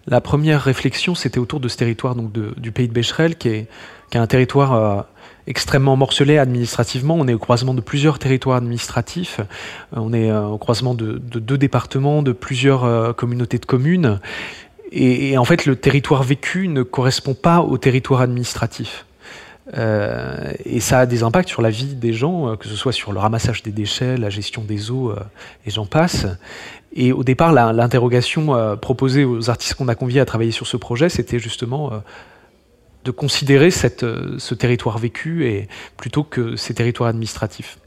La 0.08 0.22
première 0.22 0.62
réflexion, 0.62 1.16
c'était 1.16 1.40
autour 1.40 1.60
de 1.60 1.68
ce 1.68 1.78
territoire 1.78 2.16
du 2.16 2.72
pays 2.72 2.88
de 2.88 2.94
Becherel, 2.94 3.36
qui 3.38 3.50
est, 3.50 3.68
un 4.14 4.28
territoire 4.28 4.74
euh, 4.74 5.02
extrêmement 5.48 5.98
morcelé 5.98 6.38
administrativement. 6.38 7.16
On 7.16 7.28
est 7.28 7.34
au 7.34 7.40
croisement 7.40 7.74
de 7.74 7.82
plusieurs 7.82 8.18
territoires 8.18 8.58
administratifs. 8.58 9.40
Euh, 9.42 9.44
on 10.00 10.14
est 10.14 10.32
euh, 10.32 10.46
au 10.46 10.58
croisement 10.58 10.94
de, 10.94 11.18
deux 11.18 11.58
départements, 11.58 12.22
de 12.22 12.32
plusieurs 12.32 13.16
communautés 13.16 13.58
de 13.58 13.66
communes. 13.66 14.20
Et 14.92 15.38
en 15.38 15.44
fait, 15.44 15.66
le 15.66 15.76
territoire 15.76 16.24
vécu 16.24 16.68
ne 16.68 16.84
correspond 16.84 17.34
pas 17.34 17.60
au 17.60 17.78
territoire 17.78 18.22
administratif. 18.22 19.06
Euh, 19.74 20.54
et 20.64 20.80
ça 20.80 21.00
a 21.00 21.06
des 21.06 21.24
impacts 21.24 21.50
sur 21.50 21.62
la 21.62 21.72
vie 21.72 21.96
des 21.96 22.14
gens, 22.14 22.50
euh, 22.52 22.56
que 22.56 22.68
ce 22.68 22.76
soit 22.76 22.92
sur 22.92 23.12
le 23.14 23.20
ramassage 23.20 23.64
des 23.64 23.72
déchets, 23.72 24.16
la 24.18 24.30
gestion 24.30 24.64
des 24.64 24.92
eaux, 24.92 25.10
euh, 25.10 25.20
et 25.66 25.72
j'en 25.72 25.86
passe. 25.88 26.28
Et 26.94 27.12
au 27.12 27.24
départ, 27.24 27.52
l'interrogation 27.52 28.78
proposée 28.78 29.26
aux 29.26 29.50
artistes 29.50 29.74
qu'on 29.74 29.90
a 29.90 29.96
conviés 29.96 30.22
à 30.22 30.26
travailler 30.26 30.52
sur 30.52 30.66
ce 30.66 30.78
projet, 30.78 31.10
c'était 31.10 31.40
justement 31.40 31.92
de 33.04 33.12
considérer 33.12 33.70
ce 33.70 34.54
territoire 34.54 34.98
vécu 34.98 35.46
et, 35.46 35.68
plutôt 35.98 36.24
que 36.24 36.56
ces 36.56 36.74
territoires 36.74 37.10
administratifs. 37.10 37.80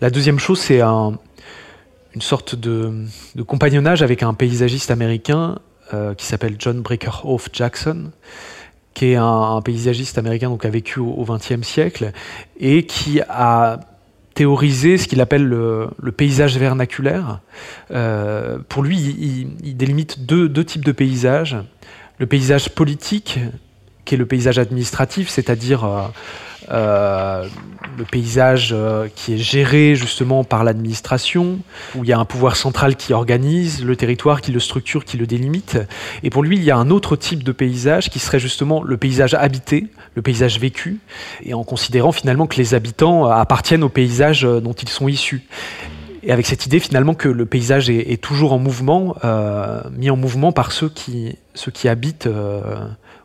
La 0.00 0.10
deuxième 0.10 0.38
chose, 0.38 0.60
c'est 0.60 0.80
un- 0.80 1.18
une 2.14 2.20
sorte 2.22 2.54
de, 2.54 2.92
de 3.34 3.42
compagnonnage 3.42 4.00
avec 4.02 4.22
un 4.22 4.32
paysagiste 4.32 4.92
américain 4.92 5.58
qui 6.16 6.24
s'appelle 6.24 6.54
John 6.60 6.82
Breakerhoff 6.82 7.48
Jackson, 7.52 8.12
qui 8.94 9.12
est 9.12 9.16
un, 9.16 9.60
paysagiste 9.62 10.18
américain 10.18 10.48
donc, 10.48 10.64
a 10.64 10.70
vécu 10.70 11.00
au 11.00 11.24
XXe 11.24 11.66
siècle 11.66 12.12
et 12.58 12.84
qui 12.84 13.20
a 13.28 13.80
théorisé 14.34 14.98
ce 14.98 15.08
qu'il 15.08 15.20
appelle 15.20 15.44
le, 15.44 16.12
paysage 16.16 16.58
vernaculaire. 16.58 17.40
Euh, 17.90 18.58
pour 18.68 18.82
lui, 18.82 18.98
il, 19.62 19.76
délimite 19.76 20.24
deux, 20.24 20.48
deux 20.48 20.64
types 20.64 20.84
de 20.84 20.92
paysages. 20.92 21.56
Le 22.18 22.26
paysage 22.26 22.70
politique, 22.70 23.38
qui 24.04 24.14
est 24.14 24.18
le 24.18 24.26
paysage 24.26 24.58
administratif, 24.58 25.28
c'est-à-dire 25.28 25.84
euh, 25.84 26.06
euh, 26.70 27.46
le 27.98 28.04
paysage 28.04 28.70
euh, 28.72 29.08
qui 29.14 29.34
est 29.34 29.38
géré 29.38 29.94
justement 29.94 30.44
par 30.44 30.64
l'administration, 30.64 31.58
où 31.94 32.04
il 32.04 32.08
y 32.08 32.12
a 32.12 32.18
un 32.18 32.24
pouvoir 32.24 32.56
central 32.56 32.96
qui 32.96 33.12
organise 33.12 33.84
le 33.84 33.96
territoire, 33.96 34.40
qui 34.40 34.52
le 34.52 34.60
structure, 34.60 35.04
qui 35.04 35.16
le 35.16 35.26
délimite. 35.26 35.78
Et 36.22 36.30
pour 36.30 36.42
lui, 36.42 36.56
il 36.56 36.64
y 36.64 36.70
a 36.70 36.76
un 36.76 36.90
autre 36.90 37.16
type 37.16 37.42
de 37.42 37.52
paysage 37.52 38.08
qui 38.08 38.18
serait 38.18 38.38
justement 38.38 38.82
le 38.82 38.96
paysage 38.96 39.34
habité, 39.34 39.88
le 40.14 40.22
paysage 40.22 40.58
vécu, 40.58 41.00
et 41.42 41.54
en 41.54 41.64
considérant 41.64 42.12
finalement 42.12 42.46
que 42.46 42.56
les 42.56 42.74
habitants 42.74 43.26
euh, 43.26 43.32
appartiennent 43.32 43.84
au 43.84 43.90
paysage 43.90 44.42
dont 44.42 44.72
ils 44.72 44.88
sont 44.88 45.08
issus. 45.08 45.42
Et 46.22 46.32
avec 46.32 46.46
cette 46.46 46.66
idée 46.66 46.78
finalement 46.78 47.14
que 47.14 47.28
le 47.28 47.46
paysage 47.46 47.90
est, 47.90 48.22
toujours 48.22 48.52
en 48.52 48.58
mouvement, 48.60 49.16
mis 49.90 50.08
en 50.08 50.16
mouvement 50.16 50.52
par 50.52 50.70
ceux 50.70 50.88
qui, 50.88 51.36
habitent 51.88 52.28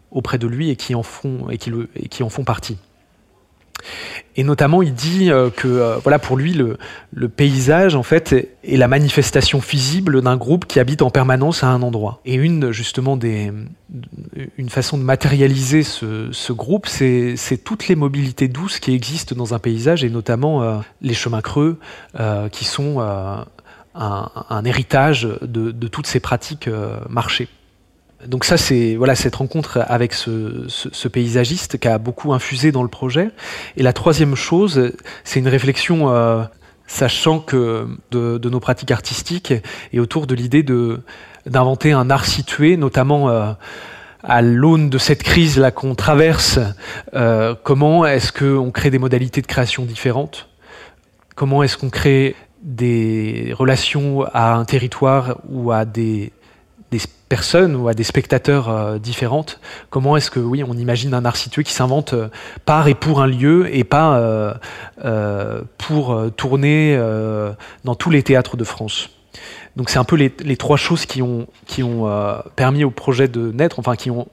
auprès 0.09 0.39
de 0.39 0.47
lui 0.47 0.71
et 0.71 0.75
qui 0.75 0.95
en 0.95 1.03
font, 1.03 1.47
et 1.51 1.59
qui 1.59 2.23
en 2.23 2.29
font 2.29 2.43
partie. 2.43 2.79
Et 4.35 4.43
notamment, 4.43 4.83
il 4.83 4.93
dit 4.93 5.31
euh, 5.31 5.49
que 5.49 5.67
euh, 5.67 5.97
voilà, 5.97 6.19
pour 6.19 6.37
lui, 6.37 6.53
le, 6.53 6.77
paysage 7.27 7.95
en 7.95 8.03
fait 8.03 8.33
est 8.63 8.77
la 8.77 8.87
manifestation 8.87 9.59
visible 9.59 10.21
d'un 10.21 10.37
groupe 10.37 10.65
qui 10.65 10.79
habite 10.79 11.01
en 11.01 11.09
permanence 11.09 11.63
à 11.63 11.67
un 11.67 11.81
endroit. 11.81 12.21
Et 12.25 12.35
une 12.35 12.71
justement 12.71 13.17
des, 13.17 13.51
une 14.57 14.69
façon 14.69 14.97
de 14.97 15.03
matérialiser 15.03 15.83
ce, 15.83 16.53
groupe, 16.53 16.87
c'est 16.87 17.35
toutes 17.63 17.87
les 17.87 17.95
mobilités 17.95 18.47
douces 18.47 18.79
qui 18.79 18.93
existent 18.93 19.35
dans 19.35 19.53
un 19.53 19.59
paysage 19.59 20.03
et 20.03 20.09
notamment 20.09 20.61
euh, 20.61 20.77
les 21.01 21.13
chemins 21.13 21.41
creux 21.41 21.79
qui 22.51 22.65
sont 22.65 22.99
un, 23.95 24.65
héritage 24.65 25.27
de, 25.41 25.87
toutes 25.87 26.07
ces 26.07 26.19
pratiques 26.19 26.69
marchées. 27.09 27.49
Donc 28.27 28.43
ça, 28.43 28.57
c'est 28.57 28.95
voilà 28.95 29.15
cette 29.15 29.35
rencontre 29.35 29.79
avec 29.87 30.13
ce, 30.13 31.07
paysagiste 31.07 31.77
qui 31.79 31.87
a 31.87 31.97
beaucoup 31.97 32.33
infusé 32.33 32.71
dans 32.71 32.83
le 32.83 32.89
projet. 32.89 33.29
Et 33.77 33.83
la 33.83 33.93
troisième 33.93 34.35
chose, 34.35 34.91
c'est 35.23 35.39
une 35.39 35.47
réflexion, 35.47 36.09
euh, 36.09 36.43
sachant 36.87 37.39
que 37.39 37.87
de, 38.11 38.37
de 38.37 38.49
nos 38.49 38.59
pratiques 38.59 38.91
artistiques 38.91 39.53
et 39.93 39.99
autour 39.99 40.27
de 40.27 40.35
l'idée 40.35 40.63
de 40.63 41.01
d'inventer 41.45 41.93
un 41.93 42.09
art 42.09 42.25
situé, 42.25 42.75
notamment 42.75 43.29
euh, 43.29 43.53
à 44.21 44.41
l'aune 44.41 44.89
de 44.89 44.97
cette 44.97 45.23
crise 45.23 45.57
là 45.57 45.71
qu'on 45.71 45.95
traverse. 45.95 46.59
euh, 47.13 47.55
comment 47.63 48.05
est-ce 48.05 48.33
qu'on 48.33 48.71
crée 48.71 48.89
des 48.89 48.99
modalités 48.99 49.41
de 49.41 49.47
création 49.47 49.85
différentes? 49.85 50.49
Comment 51.35 51.63
est-ce 51.63 51.77
qu'on 51.77 51.89
crée 51.89 52.35
des 52.61 53.53
relations 53.57 54.23
à 54.33 54.55
un 54.55 54.65
territoire 54.65 55.37
ou 55.47 55.71
à 55.71 55.85
des 55.85 56.33
des 56.91 56.99
personnes 57.27 57.75
ou 57.75 57.87
à 57.87 57.93
des 57.93 58.03
spectateurs 58.03 58.69
euh, 58.69 58.97
différentes. 58.97 59.59
Comment 59.89 60.15
est-ce 60.15 60.31
que 60.31 60.39
oui, 60.39 60.63
on 60.63 60.73
imagine 60.73 61.13
un 61.13 61.25
art 61.25 61.35
situé 61.35 61.63
qui 61.63 61.73
s'invente 61.73 62.13
euh, 62.13 62.29
par 62.65 62.87
et 62.87 62.95
pour 62.95 63.21
un 63.21 63.27
lieu 63.27 63.73
et 63.75 63.83
pas 63.83 64.17
euh, 64.17 65.61
pour 65.77 66.31
tourner 66.35 66.97
dans 67.83 67.95
tous 67.95 68.09
les 68.09 68.23
théâtres 68.23 68.57
de 68.57 68.63
France? 68.63 69.09
Donc 69.75 69.89
c'est 69.89 69.99
un 69.99 70.03
peu 70.03 70.15
les, 70.15 70.57
trois 70.57 70.77
choses 70.77 71.05
qui 71.05 71.21
ont 71.21 71.47
permis 72.55 72.83
au 72.83 72.91
projet 72.91 73.27
de 73.27 73.51
naître, 73.51 73.79
enfin 73.79 73.95
qui 73.95 74.09
ont 74.09 74.27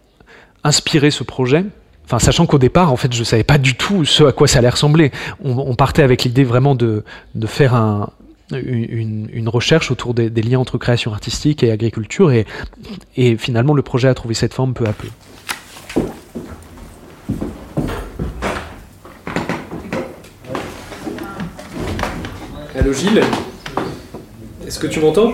inspiré 0.62 1.10
ce 1.10 1.24
projet. 1.24 1.66
Enfin, 2.06 2.18
sachant 2.18 2.46
qu'au 2.46 2.58
départ, 2.58 2.92
en 2.92 2.96
fait, 2.96 3.14
je 3.14 3.24
savais 3.24 3.44
pas 3.44 3.58
du 3.58 3.76
tout 3.76 4.04
ce 4.04 4.24
à 4.24 4.32
quoi 4.32 4.46
ça 4.46 4.58
allait 4.58 4.68
ressembler. 4.68 5.10
On, 5.42 5.74
partait 5.74 6.02
avec 6.02 6.24
l'idée 6.24 6.44
vraiment 6.44 6.74
de 6.74 7.02
faire 7.46 7.74
un, 7.74 8.10
une, 8.52 9.28
une, 9.32 9.48
recherche 9.48 9.90
autour 9.90 10.14
des, 10.14 10.30
des, 10.30 10.42
liens 10.42 10.58
entre 10.58 10.78
création 10.78 11.12
artistique 11.12 11.62
et 11.62 11.70
agriculture, 11.70 12.30
et, 12.30 12.46
et, 13.16 13.36
finalement, 13.36 13.74
le 13.74 13.82
projet 13.82 14.08
a 14.08 14.14
trouvé 14.14 14.34
cette 14.34 14.54
forme 14.54 14.74
peu 14.74 14.86
à 14.86 14.92
peu. 14.92 15.08
Allô 22.78 22.92
Gilles? 22.92 23.22
Est-ce 24.66 24.78
que 24.78 24.86
tu 24.86 25.00
m'entends? 25.00 25.32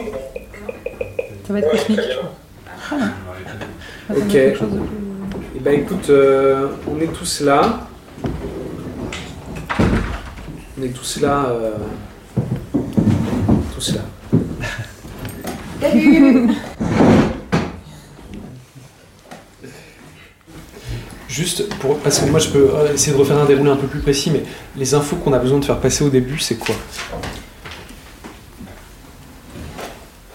Ça 1.46 1.52
va 1.52 1.58
être 1.58 1.70
cosmique. 1.70 2.00
Ah, 2.92 3.10
ok. 4.16 4.34
Et 4.34 4.54
eh 5.56 5.60
ben 5.60 5.80
écoute, 5.80 6.10
euh, 6.10 6.68
on 6.88 7.00
est 7.00 7.12
tous 7.12 7.40
là. 7.40 7.88
On 10.78 10.82
est 10.82 10.94
tous 10.94 11.20
là. 11.20 11.46
Euh, 11.50 11.72
là. 13.88 14.00
Juste 21.28 21.68
pour. 21.78 21.98
Parce 21.98 22.18
que 22.18 22.28
moi 22.28 22.40
je 22.40 22.48
peux 22.48 22.70
essayer 22.92 23.12
de 23.12 23.18
refaire 23.18 23.38
un 23.38 23.44
déroulé 23.46 23.70
un 23.70 23.76
peu 23.76 23.86
plus 23.86 24.00
précis, 24.00 24.30
mais 24.30 24.42
les 24.76 24.94
infos 24.94 25.16
qu'on 25.16 25.32
a 25.32 25.38
besoin 25.38 25.58
de 25.58 25.64
faire 25.64 25.78
passer 25.78 26.04
au 26.04 26.10
début, 26.10 26.38
c'est 26.38 26.56
quoi? 26.56 26.74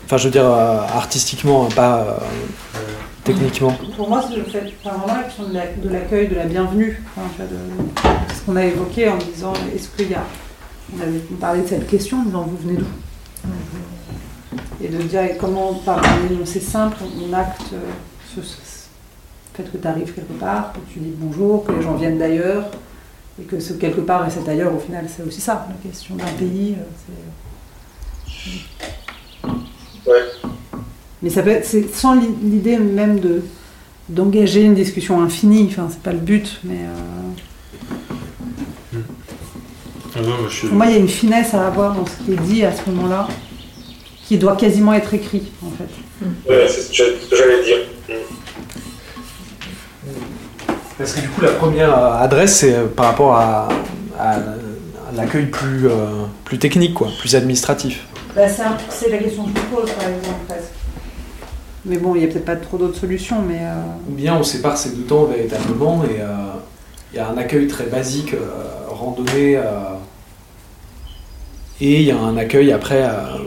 Enfin, 0.06 0.18
je 0.18 0.26
veux 0.26 0.32
dire, 0.32 0.46
euh, 0.46 0.82
artistiquement, 0.94 1.66
pas 1.66 2.02
euh, 2.02 2.80
techniquement. 3.24 3.76
Pour 3.98 4.08
moi, 4.08 4.24
c'est 4.30 4.36
le 4.38 4.44
fait, 4.44 4.64
enfin, 4.84 4.98
vraiment 4.98 5.18
la 5.18 5.24
question 5.24 5.46
de 5.50 5.90
l'accueil, 5.90 6.28
de, 6.28 6.36
la 6.36 6.46
bienvenue. 6.46 7.02
Enfin, 7.18 7.44
de, 7.44 7.58
ce 8.34 8.42
qu'on 8.42 8.56
a 8.56 8.66
évoqué 8.66 9.10
en 9.10 9.18
disant 9.18 9.54
est-ce 9.76 9.90
qu'il 9.90 10.12
y 10.12 10.14
a. 10.14 10.24
On 10.96 11.02
avait 11.02 11.18
parlé 11.42 11.64
de 11.64 11.68
cette 11.68 11.88
question 11.88 12.20
en 12.20 12.24
disant 12.24 12.44
vous 12.44 12.58
venez 12.58 12.78
d'où? 12.78 12.86
Et 14.84 14.88
de 14.90 14.98
dire 14.98 15.22
comment, 15.40 15.74
par 15.74 16.00
un 16.00 16.28
énoncé 16.30 16.60
simple, 16.60 16.98
on 17.24 17.34
acte 17.34 17.62
ce, 18.34 18.42
ce 18.42 18.56
fait 19.56 19.64
que 19.64 19.78
tu 19.78 19.88
arrives 19.88 20.14
quelque 20.14 20.34
part, 20.34 20.74
que 20.74 20.80
tu 20.92 21.00
dis 21.00 21.14
bonjour, 21.16 21.64
que 21.64 21.72
les 21.72 21.82
gens 21.82 21.96
viennent 21.96 22.18
d'ailleurs, 22.20 22.66
et 23.40 23.44
que 23.44 23.60
ce 23.60 23.74
quelque 23.74 24.02
part 24.02 24.28
et 24.28 24.30
cet 24.30 24.48
ailleurs, 24.48 24.74
au 24.76 24.80
final, 24.80 25.06
c'est 25.08 25.24
aussi 25.24 25.42
ça, 25.42 25.68
la 25.70 25.90
question 25.90 26.16
d'un 26.16 26.26
pays. 26.38 26.76
Ouais. 30.06 30.14
Mais 31.22 31.30
ça 31.30 31.42
peut 31.42 31.52
être, 31.52 31.66
c'est 31.66 31.94
sans 31.94 32.16
l'idée 32.16 32.78
même 32.78 33.20
de 33.20 33.44
d'engager 34.08 34.62
une 34.62 34.76
discussion 34.76 35.22
infinie. 35.24 35.68
Enfin, 35.72 35.88
c'est 35.90 36.02
pas 36.02 36.12
le 36.12 36.20
but, 36.20 36.60
mais. 36.64 36.82
Euh... 38.94 39.00
Ah 40.16 40.22
non, 40.22 40.42
moi, 40.42 40.50
suis... 40.50 40.68
Pour 40.68 40.78
moi, 40.78 40.86
il 40.86 40.94
y 40.94 40.96
a 40.96 41.00
une 41.00 41.08
finesse 41.08 41.54
à 41.54 41.66
avoir 41.68 41.96
dans 41.96 42.06
ce 42.06 42.16
qui 42.24 42.34
est 42.34 42.42
dit 42.42 42.64
à 42.64 42.72
ce 42.72 42.90
moment-là, 42.90 43.28
qui 44.26 44.38
doit 44.38 44.56
quasiment 44.56 44.94
être 44.94 45.14
écrit, 45.14 45.52
en 45.64 45.70
fait. 45.72 46.50
Ouais, 46.50 46.68
c'est 46.68 46.82
ce 46.82 47.30
que 47.30 47.36
j'allais 47.36 47.64
dire. 47.64 47.78
Parce 50.98 51.14
que 51.14 51.22
du 51.22 51.30
coup, 51.30 51.42
la 51.42 51.52
première 51.52 51.96
adresse, 51.96 52.58
c'est 52.58 52.96
par 52.96 53.08
rapport 53.08 53.36
à, 53.36 53.68
l'accueil 55.16 55.46
plus, 55.46 55.88
euh, 55.88 56.26
plus 56.44 56.58
technique, 56.58 56.94
quoi, 56.94 57.10
plus 57.20 57.36
administratif. 57.36 58.06
Bah, 58.36 58.44
c'est 58.90 59.10
la 59.10 59.18
question 59.18 59.46
que 59.46 59.52
je 59.52 59.56
me 59.56 59.76
pose, 59.76 59.92
par 59.92 60.10
exemple, 60.10 60.46
presque. 60.48 60.72
Mais 61.86 61.98
bon, 61.98 62.16
il 62.16 62.22
n'y 62.22 62.26
a 62.26 62.28
peut-être 62.28 62.46
pas 62.46 62.56
trop 62.56 62.78
d'autres 62.78 62.98
solutions, 62.98 63.42
mais... 63.42 63.60
Euh... 63.62 63.76
Ou 64.10 64.16
bien 64.16 64.36
on 64.36 64.44
sépare 64.44 64.78
ces 64.78 64.90
deux 64.90 65.04
temps 65.04 65.26
véritablement, 65.26 66.04
et 66.04 66.16
il 66.16 66.22
euh, 66.22 67.18
y 67.18 67.20
a 67.20 67.30
un 67.30 67.38
accueil 67.38 67.68
très 67.68 67.86
basique, 67.86 68.34
euh, 68.34 68.90
randonnée, 68.90 69.60
et 71.82 72.00
il 72.00 72.04
y 72.04 72.12
a 72.12 72.18
un 72.18 72.38
accueil 72.38 72.72
après, 72.72 73.04
euh, 73.04 73.38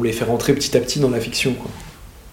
on 0.00 0.02
les 0.02 0.12
fait 0.12 0.24
rentrer 0.24 0.54
petit 0.54 0.74
à 0.76 0.80
petit 0.80 0.98
dans 0.98 1.10
la 1.10 1.20
fiction. 1.20 1.54
Quoi. 1.54 1.70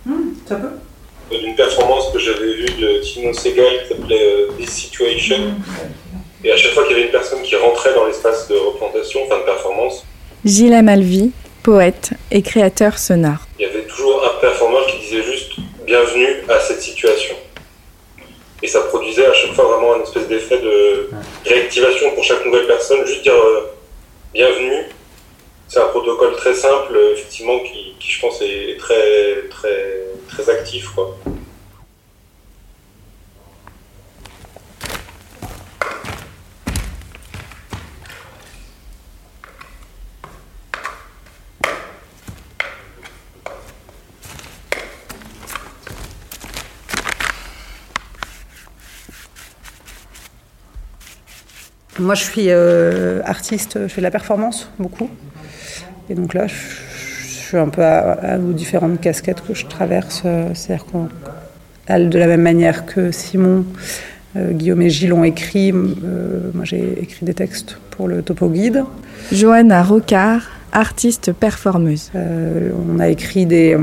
Mmh, 0.05 0.33
ça 0.47 0.55
peut 0.55 1.35
D'une 1.37 1.55
performance 1.55 2.11
que 2.13 2.19
j'avais 2.19 2.53
vue 2.53 2.81
de 2.81 3.01
Tino 3.01 3.33
Segal 3.33 3.83
qui 3.83 3.89
s'appelait 3.89 4.23
euh, 4.23 4.51
This 4.57 4.69
Situation, 4.69 5.37
mmh. 5.37 6.45
et 6.45 6.51
à 6.53 6.57
chaque 6.57 6.71
fois 6.71 6.83
qu'il 6.83 6.93
y 6.93 6.95
avait 6.95 7.07
une 7.07 7.11
personne 7.11 7.41
qui 7.41 7.55
rentrait 7.57 7.93
dans 7.93 8.05
l'espace 8.05 8.47
de 8.47 8.55
représentation, 8.55 9.19
enfin 9.25 9.39
de 9.39 9.43
performance, 9.43 10.05
Gilles 10.45 10.73
Amalvi, 10.73 11.31
poète 11.61 12.11
et 12.31 12.41
créateur 12.41 12.97
sonore. 12.97 13.45
Il 13.59 13.63
y 13.63 13.69
avait 13.69 13.83
toujours 13.83 14.23
un 14.23 14.39
performeur 14.39 14.87
qui 14.87 14.99
disait 14.99 15.23
juste 15.23 15.51
bienvenue 15.85 16.43
à 16.47 16.59
cette 16.61 16.81
situation. 16.81 17.35
Et 18.63 18.67
ça 18.67 18.79
produisait 18.81 19.25
à 19.25 19.33
chaque 19.33 19.53
fois 19.53 19.65
vraiment 19.65 19.95
un 19.95 20.03
espèce 20.03 20.27
d'effet 20.27 20.59
de 20.59 21.09
réactivation 21.45 22.11
pour 22.15 22.23
chaque 22.23 22.45
nouvelle 22.45 22.65
personne, 22.65 23.05
juste 23.05 23.23
dire 23.23 23.33
euh, 23.33 23.71
bienvenue. 24.33 24.85
C'est 25.77 25.83
un 25.83 25.89
protocole 25.89 26.35
très 26.35 26.55
simple, 26.55 26.97
effectivement, 27.13 27.59
qui, 27.59 27.93
qui, 27.99 28.11
je 28.11 28.19
pense 28.19 28.41
est 28.41 28.77
très, 28.79 29.47
très, 29.47 30.05
très 30.27 30.49
actif. 30.49 30.89
Moi, 51.99 52.15
je 52.15 52.23
suis 52.23 52.49
euh, 52.49 53.21
artiste, 53.25 53.77
je 53.83 53.87
fais 53.87 54.01
de 54.01 54.03
la 54.03 54.09
performance 54.09 54.71
beaucoup. 54.79 55.11
Et 56.09 56.15
donc 56.15 56.33
là, 56.33 56.47
je, 56.47 56.55
suis 57.27 57.57
un 57.57 57.69
peu 57.69 57.83
à, 57.83 58.37
aux 58.37 58.53
différentes 58.53 58.99
casquettes 58.99 59.41
que 59.41 59.53
je 59.53 59.65
traverse. 59.65 60.23
Euh, 60.25 60.49
c'est-à-dire 60.53 60.85
qu'on, 60.85 61.07
de 61.89 62.17
la 62.17 62.27
même 62.27 62.41
manière 62.41 62.85
que 62.85 63.11
Simon, 63.11 63.65
euh, 64.35 64.51
Guillaume 64.51 64.81
et 64.81 64.89
Gilles 64.89 65.13
ont 65.13 65.23
écrit, 65.23 65.71
moi 65.71 66.63
j'ai 66.63 67.01
écrit 67.01 67.25
des 67.25 67.33
textes 67.33 67.77
pour 67.91 68.07
le 68.07 68.21
Topo 68.21 68.49
Guide. 68.49 68.83
Johanna 69.31 69.83
Rocard, 69.83 70.41
artiste 70.73 71.31
performeuse. 71.31 72.11
on 72.13 72.99
a 72.99 73.07
écrit 73.07 73.45
des, 73.45 73.77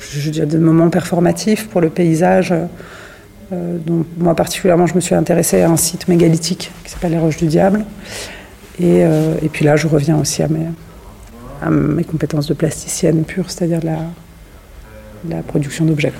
je 0.00 0.30
dire, 0.30 0.46
des 0.46 0.58
moments 0.58 0.90
performatifs 0.90 1.68
pour 1.68 1.80
le 1.80 1.90
paysage. 1.90 2.52
Euh, 3.52 3.78
donc, 3.78 4.06
moi 4.18 4.34
particulièrement, 4.34 4.86
je 4.86 4.94
me 4.94 5.00
suis 5.00 5.14
intéressée 5.14 5.62
à 5.62 5.70
un 5.70 5.76
site 5.76 6.08
mégalithique 6.08 6.70
qui 6.84 6.90
s'appelle 6.90 7.12
les 7.12 7.18
Roches 7.18 7.36
du 7.36 7.46
Diable. 7.46 7.84
Et, 8.78 9.04
euh, 9.04 9.34
et, 9.42 9.48
puis 9.48 9.64
là, 9.64 9.76
je 9.76 9.86
reviens 9.86 10.18
aussi 10.18 10.42
à 10.42 10.48
mes, 10.48 10.66
à 11.64 11.70
mes 11.70 12.04
compétences 12.04 12.46
de 12.46 12.54
plasticienne 12.54 13.24
pure, 13.24 13.50
c'est-à-dire 13.50 13.80
la, 13.82 13.98
la 15.28 15.42
production 15.42 15.84
d'objets. 15.84 16.12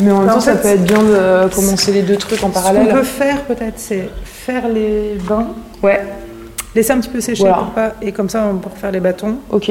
Mais 0.00 0.10
en 0.10 0.20
même 0.20 0.28
temps, 0.28 0.40
ça 0.40 0.56
peut 0.56 0.68
être 0.68 0.84
bien 0.84 1.02
de 1.02 1.54
commencer 1.54 1.92
les 1.92 2.02
deux 2.02 2.16
trucs 2.16 2.42
en 2.42 2.50
parallèle. 2.50 2.84
Ce 2.86 2.90
qu'on 2.90 2.96
peut 2.96 3.04
faire 3.04 3.42
peut-être, 3.44 3.78
c'est 3.78 4.10
faire 4.24 4.68
les 4.68 5.16
bains. 5.26 5.46
Ouais. 5.82 6.02
Laisser 6.74 6.92
un 6.92 6.98
petit 7.00 7.08
peu 7.08 7.20
sécher 7.20 7.44
pour 7.44 7.70
pas, 7.70 7.92
et 8.02 8.10
comme 8.10 8.28
ça 8.28 8.48
on 8.52 8.56
peut 8.58 8.68
refaire 8.68 8.90
les 8.90 9.00
bâtons. 9.00 9.36
Ok. 9.50 9.70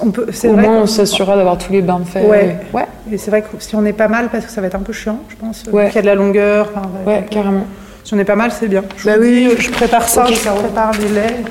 On 0.00 0.10
peut, 0.10 0.26
Au 0.44 0.52
moins, 0.52 0.82
on 0.82 0.86
s'assurera 0.86 1.36
d'avoir 1.36 1.58
tous 1.58 1.72
les 1.72 1.82
bains 1.82 2.00
faits. 2.04 2.26
Ouais. 2.28 2.56
ouais. 2.72 2.86
Et 3.10 3.18
c'est 3.18 3.30
vrai 3.30 3.42
que 3.42 3.48
si 3.58 3.74
on 3.76 3.84
est 3.84 3.92
pas 3.92 4.08
mal, 4.08 4.30
parce 4.30 4.46
que 4.46 4.50
ça 4.50 4.60
va 4.60 4.68
être 4.68 4.74
un 4.76 4.80
peu 4.80 4.92
chiant, 4.92 5.18
je 5.28 5.36
pense. 5.36 5.64
Ouais. 5.70 5.86
Qu'il 5.88 5.96
y 5.96 5.98
a 5.98 6.02
de 6.02 6.06
la 6.06 6.14
longueur. 6.14 6.70
ouais, 7.06 7.26
carrément. 7.30 7.66
Si 8.04 8.14
on 8.14 8.18
est 8.18 8.24
pas 8.24 8.36
mal, 8.36 8.50
c'est 8.50 8.68
bien. 8.68 8.82
Je 8.96 9.06
bah 9.06 9.14
oui. 9.20 9.48
je 9.58 9.70
prépare 9.70 10.08
ça, 10.08 10.26
je 10.26 10.34
prépare 10.34 10.92
les 10.98 11.08
laits. 11.08 11.46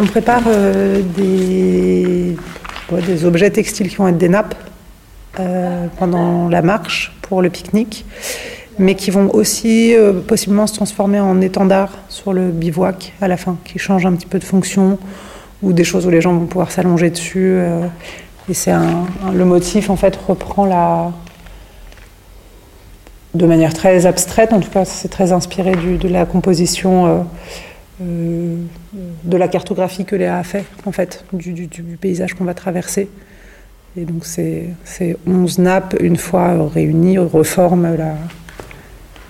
On 0.00 0.06
prépare 0.06 0.42
euh, 0.46 1.02
des, 1.16 2.36
ouais, 2.90 3.02
des 3.02 3.24
objets 3.24 3.50
textiles 3.50 3.88
qui 3.88 3.96
vont 3.96 4.08
être 4.08 4.18
des 4.18 4.28
nappes 4.28 4.54
euh, 5.40 5.86
pendant 5.98 6.48
la 6.48 6.62
marche 6.62 7.12
pour 7.22 7.42
le 7.42 7.50
pique-nique 7.50 8.04
mais 8.80 8.94
qui 8.94 9.10
vont 9.10 9.34
aussi 9.34 9.96
euh, 9.96 10.12
possiblement 10.12 10.68
se 10.68 10.74
transformer 10.74 11.18
en 11.18 11.40
étendard 11.40 11.90
sur 12.08 12.32
le 12.32 12.50
bivouac 12.50 13.12
à 13.20 13.26
la 13.26 13.36
fin, 13.36 13.56
qui 13.64 13.80
change 13.80 14.06
un 14.06 14.12
petit 14.12 14.26
peu 14.26 14.38
de 14.38 14.44
fonction, 14.44 14.98
ou 15.62 15.72
des 15.72 15.82
choses 15.82 16.06
où 16.06 16.10
les 16.10 16.20
gens 16.20 16.32
vont 16.32 16.46
pouvoir 16.46 16.70
s'allonger 16.70 17.10
dessus. 17.10 17.58
Euh, 18.48 18.52
et 18.52 18.54
c'est 18.54 18.72
le 19.32 19.44
motif 19.44 19.90
en 19.90 19.96
fait 19.96 20.16
reprend 20.16 20.66
la, 20.66 21.12
de 23.34 23.46
manière 23.46 23.74
très 23.74 24.06
abstraite, 24.06 24.52
en 24.52 24.60
tout 24.60 24.70
cas 24.70 24.84
c'est 24.84 25.08
très 25.08 25.32
inspiré 25.32 25.72
de 25.72 26.08
la 26.08 26.26
composition, 26.26 27.26
euh, 28.00 28.56
de 29.24 29.36
la 29.36 29.48
cartographie 29.48 30.04
que 30.04 30.16
Léa 30.16 30.38
a 30.38 30.44
fait 30.44 30.64
en 30.86 30.92
fait 30.92 31.24
du 31.32 31.68
paysage 32.00 32.34
qu'on 32.34 32.44
va 32.44 32.54
traverser. 32.54 33.08
Et 33.96 34.04
donc 34.04 34.24
ces, 34.24 34.68
ces 34.84 35.16
11 35.26 35.58
nappes, 35.58 35.96
une 36.00 36.16
fois 36.16 36.68
réunies, 36.72 37.18
reforment 37.18 37.96
la, 37.96 38.14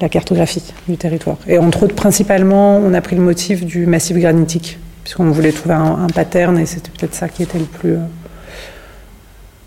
la 0.01 0.09
cartographie 0.09 0.63
du 0.89 0.97
territoire. 0.97 1.39
Et 1.47 1.59
entre 1.59 1.85
autres, 1.85 1.95
principalement, 1.95 2.77
on 2.77 2.95
a 2.95 3.01
pris 3.01 3.17
le 3.17 3.23
motif 3.23 3.65
du 3.65 3.87
massif 3.87 4.17
granitique, 4.17 4.79
puisqu'on 5.03 5.31
voulait 5.31 5.53
trouver 5.53 5.75
un, 5.75 6.07
pattern 6.15 6.59
et 6.59 6.67
c'était 6.67 6.91
peut-être 6.91 7.15
ça 7.15 7.29
qui 7.29 7.43
était 7.43 7.59
le 7.59 7.65
plus. 7.65 7.93
Euh, 7.93 7.99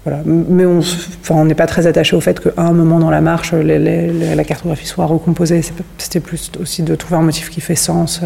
Mais 0.06 0.66
on 0.66 1.46
n'est 1.46 1.56
pas 1.56 1.68
très 1.68 1.86
attaché 1.88 2.16
au 2.16 2.22
fait 2.22 2.40
qu'à 2.40 2.62
un 2.62 2.72
moment 2.72 3.00
dans 3.00 3.12
la 3.12 3.22
marche, 3.22 3.54
la 3.54 4.44
cartographie 4.44 4.88
soit 4.88 5.06
recomposée. 5.06 5.62
C'était 5.98 6.20
plus 6.20 6.52
aussi 6.60 6.84
de 6.84 6.96
trouver 6.96 7.18
un 7.18 7.24
motif 7.24 7.50
qui 7.50 7.62
fait 7.62 7.76
sens. 7.76 8.22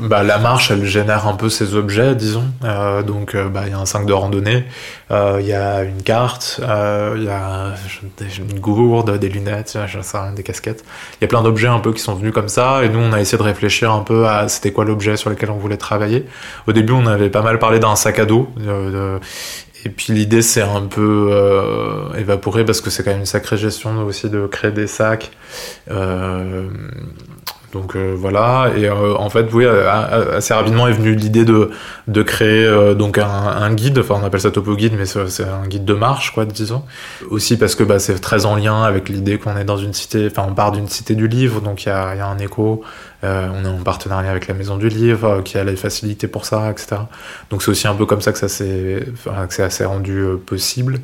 Bah, 0.00 0.22
la 0.22 0.38
marche, 0.38 0.70
elle 0.70 0.84
génère 0.84 1.26
un 1.26 1.34
peu 1.34 1.48
ses 1.48 1.74
objets, 1.74 2.14
disons. 2.14 2.44
Euh, 2.64 3.02
donc, 3.02 3.34
euh, 3.34 3.48
bah, 3.48 3.62
il 3.66 3.70
y 3.70 3.74
a 3.74 3.78
un 3.78 3.86
5 3.86 4.06
de 4.06 4.12
randonnée, 4.12 4.64
euh, 5.10 5.38
il 5.40 5.46
y 5.46 5.52
a 5.52 5.82
une 5.82 6.02
carte, 6.02 6.60
il 6.60 7.24
y 7.24 7.28
a 7.28 7.74
une 8.38 8.60
gourde, 8.60 9.18
des 9.18 9.28
lunettes, 9.28 9.78
des 10.34 10.42
casquettes. 10.42 10.84
Il 11.20 11.22
y 11.22 11.24
a 11.24 11.28
plein 11.28 11.42
d'objets 11.42 11.68
un 11.68 11.80
peu 11.80 11.92
qui 11.92 12.00
sont 12.00 12.14
venus 12.14 12.32
comme 12.32 12.48
ça. 12.48 12.84
Et 12.84 12.88
nous, 12.88 12.98
on 12.98 13.12
a 13.12 13.20
essayé 13.20 13.38
de 13.38 13.42
réfléchir 13.42 13.92
un 13.92 14.02
peu 14.02 14.26
à 14.26 14.48
c'était 14.48 14.72
quoi 14.72 14.84
l'objet 14.84 15.16
sur 15.16 15.30
lequel 15.30 15.50
on 15.50 15.58
voulait 15.58 15.76
travailler. 15.76 16.26
Au 16.66 16.72
début, 16.72 16.92
on 16.92 17.06
avait 17.06 17.30
pas 17.30 17.42
mal 17.42 17.58
parlé 17.58 17.78
d'un 17.78 17.96
sac 17.96 18.18
à 18.18 18.24
dos. 18.24 18.48
et 19.84 19.88
puis 19.90 20.12
l'idée 20.12 20.42
c'est 20.42 20.62
un 20.62 20.82
peu 20.82 21.28
euh, 21.32 22.12
évaporé 22.18 22.64
parce 22.64 22.80
que 22.80 22.90
c'est 22.90 23.04
quand 23.04 23.10
même 23.10 23.20
une 23.20 23.26
sacrée 23.26 23.56
gestion 23.56 24.04
aussi 24.04 24.28
de 24.28 24.46
créer 24.46 24.72
des 24.72 24.86
sacs. 24.86 25.30
Euh, 25.90 26.68
donc 27.72 27.96
euh, 27.96 28.14
voilà, 28.16 28.70
et 28.76 28.86
euh, 28.86 29.14
en 29.16 29.28
fait, 29.28 29.46
oui, 29.52 29.66
assez 29.66 30.54
rapidement 30.54 30.88
est 30.88 30.92
venue 30.92 31.14
l'idée 31.14 31.44
de, 31.44 31.70
de 32.06 32.22
créer 32.22 32.64
euh, 32.64 32.94
donc 32.94 33.18
un, 33.18 33.74
guide, 33.74 33.98
enfin 33.98 34.18
on 34.22 34.24
appelle 34.24 34.40
ça 34.40 34.50
topo 34.50 34.74
guide, 34.74 34.94
mais 34.96 35.04
c'est 35.04 35.44
un 35.44 35.66
guide 35.66 35.84
de 35.84 35.92
marche, 35.92 36.32
quoi, 36.32 36.46
disons. 36.46 36.82
Aussi 37.30 37.58
parce 37.58 37.74
que 37.74 37.84
bah, 37.84 37.98
c'est 37.98 38.18
très 38.20 38.46
en 38.46 38.56
lien 38.56 38.84
avec 38.84 39.10
l'idée 39.10 39.38
qu'on 39.38 39.56
est 39.58 39.64
dans 39.64 39.76
une 39.76 39.92
cité, 39.92 40.28
enfin 40.30 40.46
on 40.48 40.54
part 40.54 40.72
d'une 40.72 40.88
cité 40.88 41.14
du 41.14 41.28
livre, 41.28 41.60
donc 41.60 41.84
il 41.84 41.90
y 41.90 41.92
a, 41.92 42.14
y 42.14 42.20
a, 42.20 42.26
un 42.26 42.38
écho, 42.38 42.82
on 43.22 43.26
est 43.64 43.68
en 43.68 43.82
partenariat 43.84 44.30
avec 44.30 44.48
la 44.48 44.54
maison 44.54 44.78
du 44.78 44.88
livre, 44.88 45.42
qui 45.44 45.58
a 45.58 45.64
les 45.64 45.76
facilités 45.76 46.28
pour 46.28 46.46
ça, 46.46 46.70
etc. 46.70 46.96
Donc 47.50 47.62
c'est 47.62 47.70
aussi 47.70 47.86
un 47.86 47.94
peu 47.94 48.06
comme 48.06 48.22
ça 48.22 48.32
que 48.32 48.38
ça 48.38 48.48
s'est, 48.48 49.04
enfin, 49.12 49.46
que 49.46 49.52
ça 49.52 49.68
s'est 49.68 49.84
rendu 49.84 50.24
possible. 50.46 51.00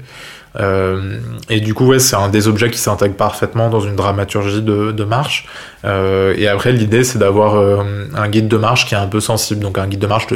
Euh, 0.57 1.19
et 1.51 1.61
du 1.61 1.75
coup, 1.75 1.87
ouais, 1.87 1.99
c'est 1.99 2.17
un 2.17 2.29
des 2.29 2.49
objets 2.49 2.71
qui 2.71 2.79
s'intègre 2.79 3.17
parfaitement 3.17 3.71
dans 3.71 3.81
une 3.81 3.97
dramaturgie 3.97 4.63
de, 4.63 4.93
de 4.93 5.05
marche. 5.05 5.47
Euh, 5.85 6.35
et 6.37 6.49
après, 6.49 6.73
l'idée, 6.73 7.05
c'est 7.05 7.19
d'avoir 7.19 7.57
euh, 7.57 7.83
un 8.15 8.29
guide 8.29 8.49
de 8.49 8.57
marche 8.57 8.87
qui 8.87 8.95
est 8.95 8.99
un 8.99 9.09
peu 9.09 9.21
sensible. 9.21 9.61
Donc, 9.61 9.79
un 9.79 9.87
guide 9.87 10.01
de 10.01 10.07
marche, 10.07 10.27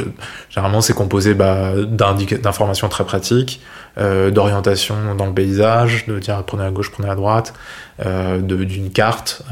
généralement, 0.49 0.81
c'est 0.81 0.93
composé 0.93 1.33
bah, 1.33 1.71
d'informations 1.75 2.89
très 2.89 3.05
pratiques, 3.05 3.61
euh, 3.97 4.31
d'orientation 4.31 4.95
dans 5.17 5.25
le 5.25 5.33
paysage, 5.33 6.05
de 6.07 6.19
dire 6.19 6.43
prenez 6.43 6.63
à 6.63 6.71
gauche, 6.71 6.91
prenez 6.91 7.09
à 7.09 7.15
droite, 7.15 7.53
d'une 8.41 8.91
carte 8.91 9.43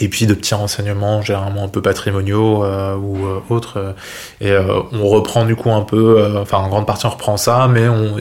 et 0.00 0.08
puis 0.08 0.26
de 0.26 0.34
petits 0.34 0.54
renseignements 0.54 1.22
généralement 1.22 1.64
un 1.64 1.68
peu 1.68 1.80
patrimoniaux 1.80 2.64
euh, 2.64 2.96
ou 2.96 3.26
euh, 3.26 3.38
autres. 3.48 3.78
Euh, 3.78 3.92
et 4.40 4.50
euh, 4.50 4.80
on 4.92 5.06
reprend 5.06 5.44
du 5.44 5.54
coup 5.54 5.70
un 5.70 5.82
peu 5.82 6.18
euh, 6.18 6.42
enfin 6.42 6.58
en 6.58 6.68
grande 6.68 6.86
partie 6.86 7.06
on 7.06 7.10
reprend 7.10 7.36
ça 7.36 7.68
mais 7.70 7.88
on, 7.88 8.16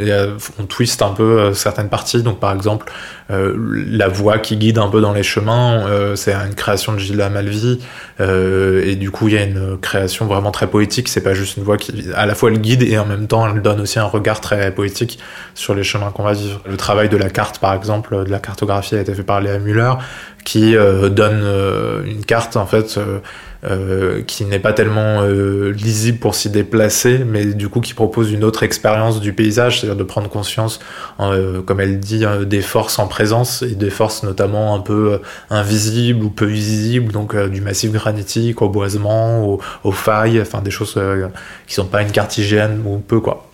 on 0.60 0.66
twist 0.66 1.02
un 1.02 1.10
peu 1.10 1.54
certaines 1.54 1.90
parties. 1.90 2.22
Donc 2.22 2.40
par 2.40 2.52
exemple 2.52 2.92
la 3.30 4.10
voie 4.10 4.38
qui 4.38 4.58
guide 4.58 4.78
un 4.78 4.90
peu 4.90 5.02
dans 5.02 5.14
les 5.14 5.24
chemins 5.24 6.16
c'est 6.16 6.34
une 6.34 6.54
création 6.54 6.94
de 6.94 7.00
Gilles 7.00 7.28
Malvi 7.32 7.80
et 8.20 8.96
du 8.96 9.10
coup 9.10 9.28
il 9.28 9.34
y 9.34 9.38
a 9.38 9.44
une 9.44 9.78
création 9.80 10.28
vraiment 10.28 10.52
très 10.52 10.68
poétique. 10.68 11.08
C'est 11.08 11.24
pas 11.24 11.34
juste 11.34 11.58
une 11.58 11.64
voie 11.64 11.78
qui 11.78 12.06
à 12.16 12.28
la 12.28 12.36
fois 12.36 12.52
elle 12.52 12.60
guide 12.60 12.84
et 12.84 12.98
en 13.00 13.06
même 13.06 13.26
temps 13.28 13.48
elle 13.48 13.62
donne 13.62 13.82
aussi 13.82 13.98
un 13.98 14.06
regard 14.06 14.40
très 14.42 14.72
poétique 14.72 15.18
sur 15.56 15.74
les 15.74 15.84
chemins 15.84 16.12
qu'on 16.12 16.24
va 16.24 16.34
vivre. 16.34 16.62
Le 16.68 16.78
travail 16.78 17.10
de 17.10 17.18
la 17.18 17.30
carte 17.30 17.58
par 17.58 17.74
exemple 17.74 18.24
de 18.26 18.30
la 18.30 18.40
cartographie 18.40 18.96
a 18.96 19.02
été 19.02 19.16
fait 19.16 19.24
par 19.24 19.42
Léa 19.42 19.58
Muller 19.58 19.94
qui 20.44 20.76
euh, 20.76 21.10
donne 21.10 21.42
euh, 21.44 22.04
une 22.06 22.26
carte 22.26 22.58
en 22.58 22.66
fait 22.66 22.98
euh, 22.98 23.20
euh, 23.66 24.22
qui 24.24 24.44
n'est 24.44 24.60
pas 24.60 24.74
tellement 24.74 25.22
euh, 25.22 25.72
lisible 25.72 26.20
pour 26.20 26.36
s'y 26.36 26.50
déplacer, 26.50 27.20
mais 27.20 27.46
du 27.46 27.70
coup 27.70 27.80
qui 27.80 27.94
propose 27.94 28.30
une 28.32 28.44
autre 28.44 28.64
expérience 28.64 29.22
du 29.22 29.32
paysage, 29.32 29.80
c'est-à-dire 29.80 29.96
de 29.96 30.04
prendre 30.04 30.30
conscience, 30.30 30.82
euh, 31.22 31.62
comme 31.62 31.80
elle 31.80 31.98
dit, 32.00 32.26
euh, 32.26 32.44
des 32.44 32.62
forces 32.62 33.00
en 33.00 33.08
présence 33.08 33.62
et 33.62 33.76
des 33.76 33.90
forces 33.90 34.24
notamment 34.24 34.76
un 34.76 34.82
peu 34.82 35.22
invisibles 35.50 36.26
ou 36.26 36.30
peu 36.30 36.46
visibles, 36.46 37.14
donc 37.14 37.38
du 37.38 37.62
massif 37.62 37.94
granitique 37.94 38.62
au 38.62 38.68
boisement, 38.68 39.46
aux, 39.46 39.62
aux 39.86 39.92
failles, 39.94 40.42
enfin 40.42 40.62
des 40.62 40.72
choses 40.72 41.00
qui 41.66 41.74
sont 41.74 41.86
pas 41.86 42.02
une 42.02 42.12
carte 42.12 42.38
hygiène 42.38 42.82
ou 42.86 42.98
peu 42.98 43.22
quoi. 43.22 43.50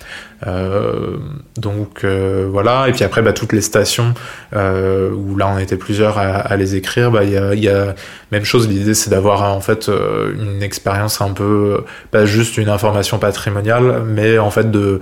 Euh, 0.48 1.17
donc 1.58 2.04
euh, 2.04 2.48
voilà, 2.50 2.88
et 2.88 2.93
puis 2.93 3.04
après 3.04 3.22
bah, 3.22 3.34
toutes 3.34 3.52
les 3.52 3.62
stations 3.62 4.13
euh, 4.56 5.12
où 5.12 5.36
là 5.36 5.52
on 5.54 5.60
était 5.60 5.76
plusieurs 5.76 6.17
à, 6.17 6.56
les 6.56 6.76
écrire, 6.76 7.12
bah, 7.12 7.24
il 7.24 7.32
y, 7.32 7.38
a, 7.38 7.54
y 7.56 7.67
a 7.67 7.93
même 8.32 8.45
chose. 8.45 8.67
L'idée 8.69 8.93
c'est 8.93 9.10
d'avoir 9.10 9.43
en 9.43 9.60
fait 9.60 9.89
une 9.89 10.63
expérience 10.63 11.22
un 11.22 11.32
peu 11.32 11.84
pas 12.12 12.26
juste 12.26 12.58
une 12.58 12.69
information 12.69 13.19
patrimoniale, 13.19 14.04
mais 14.06 14.38
en 14.38 14.52
fait 14.52 14.72
de 14.72 15.00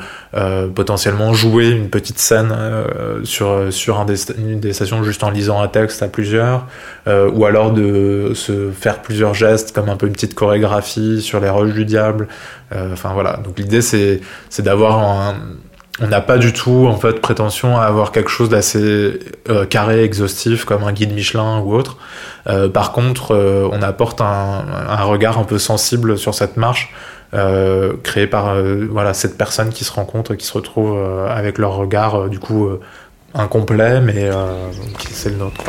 potentiellement 0.76 1.34
jouer 1.34 1.70
une 1.70 1.89
petite 1.89 2.20
scène 2.20 2.56
sur 3.24 3.67
une 4.38 4.60
des 4.60 4.74
stations 4.74 5.04
juste 5.04 5.24
en 5.24 5.30
lisant 5.30 5.62
un 5.62 5.67
texte 5.67 6.02
à 6.02 6.08
plusieurs, 6.08 6.65
ou 7.08 7.46
alors 7.46 7.72
de 7.72 8.32
se 8.34 8.72
faire 8.72 9.02
plusieurs 9.02 9.34
gestes 9.34 9.74
comme 9.74 9.89
un 9.89 9.98
peu 9.98 10.08
une 10.08 10.13
petite 10.13 10.36
chorégraphie 10.36 11.22
sur 11.22 11.39
les 11.39 11.50
roches 11.50 11.74
du 11.74 11.86
diable. 11.86 12.28
Euh, 12.74 12.94
Enfin 12.94 13.14
voilà, 13.14 13.38
donc 13.38 13.60
l'idée 13.60 13.82
c'est 13.82 14.22
d'avoir 14.60 15.00
un 15.00 15.36
on 16.00 16.06
n'a 16.06 16.22
pas 16.22 16.38
du 16.38 16.54
tout 16.54 16.86
en 16.88 16.96
fait 16.96 17.22
prétention 17.22 17.76
à 17.80 17.86
avoir 17.86 18.12
quelque 18.12 18.30
chose 18.30 18.50
d'assez 18.50 19.18
euh, 19.50 19.66
carré, 19.66 20.04
exhaustif 20.04 20.64
comme 20.64 20.84
un 20.84 20.92
guide 20.92 21.12
Michelin 21.12 21.60
ou 21.62 21.74
autre. 21.74 21.98
Euh, 22.46 22.70
par 22.70 22.92
contre, 22.92 23.36
on 23.72 23.82
apporte 23.82 24.22
un, 24.22 25.04
regard 25.04 25.40
un 25.40 25.44
peu 25.44 25.58
sensible 25.58 26.18
sur 26.20 26.36
cette 26.36 26.56
marche 26.56 26.94
créée 28.04 28.28
par 28.28 28.56
voilà 28.90 29.14
cette 29.14 29.38
personne 29.38 29.70
qui 29.70 29.84
se 29.84 29.92
rencontre, 29.92 30.36
qui 30.36 30.46
se 30.46 30.54
retrouve 30.54 30.98
avec 31.30 31.58
leur 31.58 31.76
regard 31.76 32.30
du 32.30 32.40
coup 32.40 32.70
incomplet, 33.34 34.00
mais 34.00 34.30
qui 35.00 35.14
c'est 35.14 35.32
le 35.32 35.38
nôtre. 35.38 35.64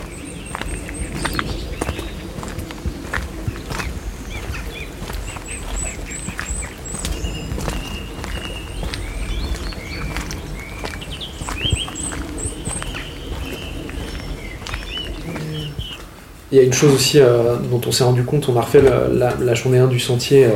Y 16.59 16.63
a 16.63 16.65
une 16.65 16.73
chose 16.73 16.95
aussi 16.95 17.21
euh, 17.21 17.57
dont 17.71 17.81
on 17.87 17.93
s'est 17.93 18.05
rendu 18.05 18.23
compte, 18.25 18.49
on 18.49 18.57
a 18.57 18.61
refait 18.63 18.83
la, 18.83 19.09
la- 19.13 19.37
la 19.41 19.55
journée 19.55 19.79
1 19.79 19.87
du 19.87 19.99
sentier 20.01 20.45
euh, 20.47 20.51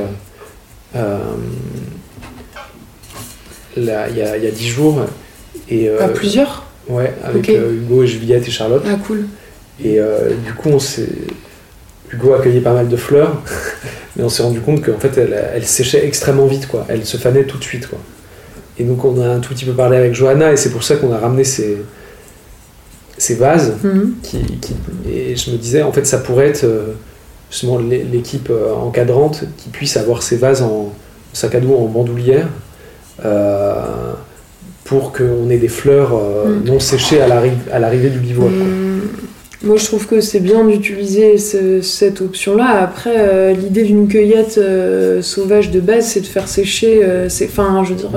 euh, 0.96 1.18
il 3.76 3.84
y 3.84 3.90
a 3.90 4.08
il 4.08 4.44
y 4.44 4.46
a 4.46 4.50
10 4.50 4.68
jours. 4.68 5.00
Et, 5.68 5.88
À 5.88 6.08
plusieurs? 6.08 6.64
Ouais, 6.88 7.12
avec 7.24 7.48
Hugo 7.48 8.02
et 8.02 8.06
Juliette 8.06 8.46
et 8.46 8.50
Charlotte. 8.50 8.82
Ah, 8.86 8.96
cool. 9.06 9.26
Et 9.82 9.98
du 10.44 10.52
coup, 10.54 10.68
on 10.70 10.78
s'est... 10.78 11.08
Hugo 12.12 12.34
accueillait 12.34 12.60
pas 12.60 12.74
mal 12.74 12.88
de 12.88 12.96
fleurs, 12.96 13.40
mais 14.16 14.22
on 14.22 14.28
s'est 14.28 14.42
rendu 14.42 14.60
compte 14.60 14.84
qu'en 14.84 14.98
fait, 14.98 15.16
elle, 15.16 15.34
elle 15.54 15.64
séchait 15.64 16.04
extrêmement 16.06 16.46
vite, 16.46 16.66
quoi. 16.68 16.84
Elle 16.88 17.06
se 17.06 17.16
fanait 17.16 17.44
tout 17.44 17.56
de 17.56 17.64
suite, 17.64 17.88
quoi. 17.88 17.98
Et 18.78 18.84
donc, 18.84 19.04
on 19.04 19.18
a 19.22 19.26
un 19.28 19.38
tout 19.38 19.54
petit 19.54 19.64
peu 19.64 19.72
parlé 19.72 19.96
avec 19.96 20.14
Johanna, 20.14 20.52
et 20.52 20.56
c'est 20.58 20.70
pour 20.70 20.82
ça 20.82 20.96
qu'on 20.96 21.12
a 21.12 21.18
ramené 21.18 21.44
ces, 21.44 21.78
ces 23.22 23.34
vases. 23.36 23.74
Mhm. 23.84 24.14
Qui, 24.22 24.38
qui- 24.60 24.74
et 25.10 25.36
je 25.36 25.50
me 25.50 25.56
disais, 25.56 25.82
en 25.82 25.92
fait, 25.92 26.04
ça 26.06 26.18
pourrait 26.18 26.48
être 26.48 26.64
euh, 26.64 26.92
justement 27.50 27.78
l'é- 27.78 28.04
l'équipe 28.12 28.48
euh, 28.50 28.72
encadrante 28.74 29.44
qui 29.58 29.68
puisse 29.68 29.96
avoir 29.96 30.22
ces 30.22 30.36
vases 30.36 30.62
en 30.62 30.92
sac 31.32 31.54
à 31.54 31.60
dos, 31.60 31.74
en 31.76 31.86
bandoulière, 31.86 32.48
euh, 33.24 33.74
pour 34.84 35.12
qu'on 35.12 35.48
ait 35.50 35.58
des 35.58 35.68
fleurs 35.68 36.12
euh, 36.14 36.48
Mm. 36.58 36.64
non 36.66 36.80
séchées 36.80 37.20
à 37.20 37.28
l'arri- 37.28 37.52
à 37.72 37.78
l'arrivée 37.78 38.10
du 38.10 38.18
bivouac. 38.18 38.48
Hum, 38.50 39.00
Moi, 39.64 39.76
je 39.76 39.84
trouve 39.84 40.08
que 40.08 40.20
c'est 40.20 40.40
bien 40.40 40.64
d'utiliser 40.66 41.38
ce- 41.38 41.80
cette 41.82 42.20
option-là. 42.20 42.80
Après, 42.82 43.14
euh, 43.16 43.52
l'idée 43.52 43.84
d'une 43.84 44.08
cueillette 44.08 44.58
euh, 44.58 45.22
sauvage 45.22 45.70
de 45.70 45.78
base, 45.78 46.06
c'est 46.06 46.20
de 46.20 46.26
faire 46.26 46.48
sécher. 46.48 47.00
Enfin, 47.44 47.84
je 47.84 47.90
veux 47.90 48.00
dire, 48.00 48.10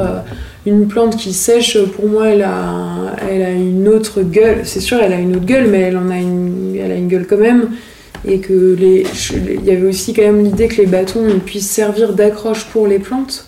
une 0.65 0.87
plante 0.87 1.17
qui 1.17 1.33
sèche, 1.33 1.77
pour 1.95 2.07
moi, 2.07 2.29
elle 2.29 2.41
a, 2.41 3.15
elle 3.29 3.41
a 3.43 3.51
une 3.51 3.87
autre 3.87 4.21
gueule. 4.21 4.61
C'est 4.63 4.79
sûr, 4.79 4.97
elle 5.01 5.13
a 5.13 5.19
une 5.19 5.35
autre 5.35 5.45
gueule, 5.45 5.67
mais 5.67 5.81
elle 5.81 5.97
en 5.97 6.09
a 6.09 6.17
une, 6.17 6.75
elle 6.75 6.91
a 6.91 6.95
une 6.95 7.07
gueule 7.07 7.27
quand 7.27 7.37
même. 7.37 7.69
Et 8.27 8.39
que 8.39 8.75
les, 8.79 9.05
il 9.35 9.65
y 9.65 9.71
avait 9.71 9.87
aussi 9.87 10.13
quand 10.13 10.23
même 10.23 10.43
l'idée 10.43 10.67
que 10.67 10.77
les 10.77 10.87
bâtons 10.87 11.39
puissent 11.45 11.69
servir 11.69 12.13
d'accroche 12.13 12.65
pour 12.65 12.87
les 12.87 12.97
plantes 12.97 13.45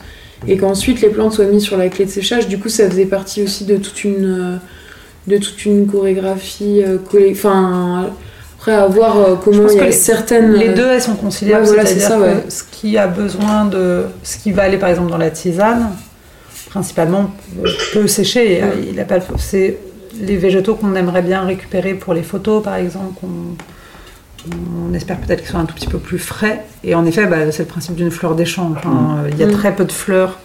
et 0.47 0.57
qu'ensuite 0.57 1.01
les 1.01 1.09
plantes 1.09 1.33
soient 1.33 1.45
mises 1.45 1.63
sur 1.63 1.77
la 1.77 1.89
clé 1.89 2.05
de 2.05 2.11
séchage. 2.11 2.47
Du 2.47 2.59
coup, 2.59 2.69
ça 2.69 2.87
faisait 2.87 3.05
partie 3.05 3.41
aussi 3.41 3.65
de 3.65 3.77
toute 3.77 4.03
une, 4.03 4.25
euh, 4.25 4.55
de 5.25 5.37
toute 5.37 5.65
une 5.65 5.87
chorégraphie. 5.87 6.83
euh, 6.85 6.97
Enfin, 7.31 8.11
après 8.59 8.73
à 8.73 8.85
voir 8.87 9.17
euh, 9.17 9.35
comment 9.43 9.67
il 9.67 9.77
y 9.77 9.79
a 9.79 9.85
les, 9.85 9.91
certaines. 9.91 10.53
les 10.53 10.69
deux, 10.69 10.85
elles 10.85 11.01
sont 11.01 11.15
conciliables. 11.15 11.63
Ouais, 11.63 11.69
voilà, 11.73 11.85
c'est 11.85 11.99
ça, 11.99 12.19
ouais. 12.19 12.43
ce 12.49 12.61
qui 12.71 12.97
a 12.97 13.07
besoin 13.07 13.65
de. 13.65 14.03
Ce 14.21 14.37
qui 14.37 14.51
va 14.51 14.63
aller 14.63 14.77
par 14.77 14.89
exemple 14.89 15.09
dans 15.09 15.17
la 15.17 15.31
tisane, 15.31 15.89
principalement, 16.69 17.31
euh, 17.63 17.69
peut 17.93 18.07
sécher. 18.07 18.61
Mm. 18.61 18.65
Il 18.91 18.99
a 18.99 19.05
pas 19.05 19.19
C'est 19.37 19.77
les 20.21 20.37
végétaux 20.37 20.75
qu'on 20.75 20.95
aimerait 20.95 21.21
bien 21.21 21.41
récupérer 21.43 21.93
pour 21.93 22.13
les 22.13 22.23
photos, 22.23 22.63
par 22.63 22.75
exemple. 22.75 23.19
qu'on- 23.19 23.55
on 24.89 24.93
espère 24.93 25.19
peut-être 25.19 25.41
qu'ils 25.41 25.49
soient 25.49 25.59
un 25.59 25.65
tout 25.65 25.75
petit 25.75 25.87
peu 25.87 25.97
plus 25.97 26.19
frais. 26.19 26.63
Et 26.83 26.95
en 26.95 27.05
effet, 27.05 27.25
bah, 27.25 27.51
c'est 27.51 27.63
le 27.63 27.67
principe 27.67 27.95
d'une 27.95 28.11
fleur 28.11 28.33
d'échange. 28.35 28.77
hein. 28.85 29.23
Il 29.29 29.37
y 29.37 29.43
a 29.43 29.47
Mm. 29.47 29.51
très 29.51 29.75
peu 29.75 29.83
de 29.85 29.91
fleurs 29.91 30.39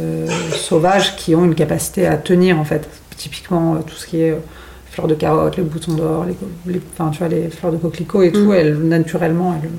euh, 0.00 0.26
sauvages 0.54 1.16
qui 1.16 1.34
ont 1.34 1.44
une 1.44 1.54
capacité 1.54 2.06
à 2.06 2.16
tenir, 2.16 2.58
en 2.58 2.64
fait. 2.64 2.88
Typiquement, 3.16 3.74
euh, 3.74 3.78
tout 3.86 3.94
ce 3.94 4.06
qui 4.06 4.20
est 4.22 4.30
euh, 4.32 4.36
fleurs 4.90 5.06
de 5.06 5.14
carottes, 5.14 5.56
les 5.58 5.62
boutons 5.62 5.92
d'or, 5.94 6.24
les, 6.66 6.80
enfin, 6.98 7.10
tu 7.10 7.18
vois, 7.18 7.28
les 7.28 7.48
fleurs 7.50 7.72
de 7.72 7.76
coquelicot 7.78 8.22
et 8.22 8.32
tout, 8.32 8.50
Mm. 8.50 8.54
elles, 8.54 8.78
naturellement, 8.78 9.54
elles, 9.62 9.70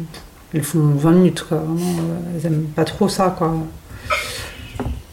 elles 0.54 0.64
font 0.64 0.80
20 0.96 1.12
minutes, 1.12 1.46
quoi. 1.48 1.58
Vraiment, 1.58 1.92
euh, 2.00 2.38
elles 2.40 2.46
aiment 2.48 2.66
pas 2.76 2.86
trop 2.86 3.08
ça, 3.10 3.34
quoi. 3.38 3.54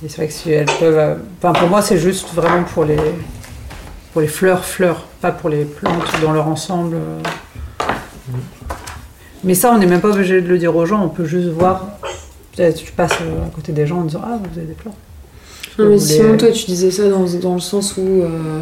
C'est 0.02 0.16
vrai 0.16 0.26
que 0.28 0.32
si 0.32 0.50
elles 0.50 0.66
peuvent... 0.78 0.98
euh, 0.98 1.14
Enfin, 1.42 1.52
pour 1.58 1.68
moi, 1.68 1.82
c'est 1.82 1.98
juste 1.98 2.28
vraiment 2.34 2.64
pour 2.64 2.84
les, 2.84 2.96
pour 4.12 4.22
les 4.22 4.28
fleurs, 4.28 4.64
fleurs, 4.64 5.06
pas 5.20 5.30
pour 5.30 5.50
les 5.50 5.64
plantes 5.64 6.20
dans 6.22 6.32
leur 6.32 6.48
ensemble. 6.48 6.96
euh. 6.96 7.22
Mais 9.44 9.54
ça, 9.54 9.72
on 9.72 9.78
n'est 9.78 9.86
même 9.86 10.00
pas 10.00 10.10
obligé 10.10 10.40
de 10.40 10.48
le 10.48 10.58
dire 10.58 10.74
aux 10.74 10.86
gens, 10.86 11.02
on 11.04 11.08
peut 11.08 11.24
juste 11.24 11.48
voir. 11.48 11.86
Peut-être 12.56 12.76
Tu 12.82 12.92
passes 12.92 13.12
euh, 13.22 13.46
à 13.46 13.50
côté 13.54 13.72
des 13.72 13.86
gens 13.86 13.98
en 13.98 14.04
disant 14.04 14.20
Ah, 14.24 14.38
vous 14.42 14.58
avez 14.58 14.66
des 14.68 14.74
fleurs. 14.74 14.94
Non, 15.78 15.88
mais 15.90 15.98
sinon, 15.98 16.36
toi, 16.36 16.50
tu 16.50 16.66
disais 16.66 16.90
ça 16.90 17.08
dans, 17.08 17.24
dans 17.40 17.54
le 17.54 17.60
sens 17.60 17.96
où 17.96 18.00
euh, 18.22 18.60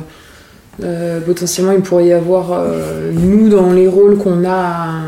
euh, 0.82 1.20
potentiellement 1.20 1.72
il 1.72 1.80
pourrait 1.80 2.06
y 2.06 2.12
avoir, 2.12 2.48
euh, 2.52 3.10
nous, 3.12 3.48
dans 3.48 3.72
les 3.72 3.88
rôles 3.88 4.18
qu'on 4.18 4.44
a, 4.48 5.00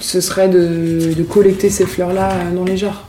ce 0.00 0.20
serait 0.20 0.48
de, 0.48 1.12
de 1.14 1.22
collecter 1.24 1.68
ces 1.68 1.84
fleurs-là 1.86 2.30
dans 2.54 2.64
les 2.64 2.76
jarres. 2.76 3.06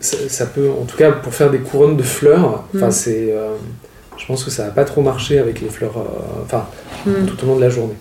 Ça, 0.00 0.16
ça 0.28 0.46
peut, 0.46 0.68
en 0.70 0.84
tout 0.84 0.96
cas, 0.96 1.12
pour 1.12 1.34
faire 1.34 1.50
des 1.50 1.58
couronnes 1.58 1.96
de 1.96 2.02
fleurs, 2.02 2.64
enfin, 2.74 2.88
Mm. 2.88 2.90
c'est, 2.90 3.32
euh, 3.32 3.54
je 4.16 4.26
pense 4.26 4.44
que 4.44 4.50
ça 4.50 4.64
va 4.64 4.70
pas 4.70 4.84
trop 4.84 5.02
marcher 5.02 5.38
avec 5.38 5.60
les 5.60 5.68
fleurs, 5.68 5.96
euh, 5.98 6.42
enfin, 6.44 6.66
Mm. 7.06 7.26
tout 7.26 7.44
au 7.44 7.46
long 7.48 7.56
de 7.56 7.60
la 7.62 7.70
journée. 7.70 7.94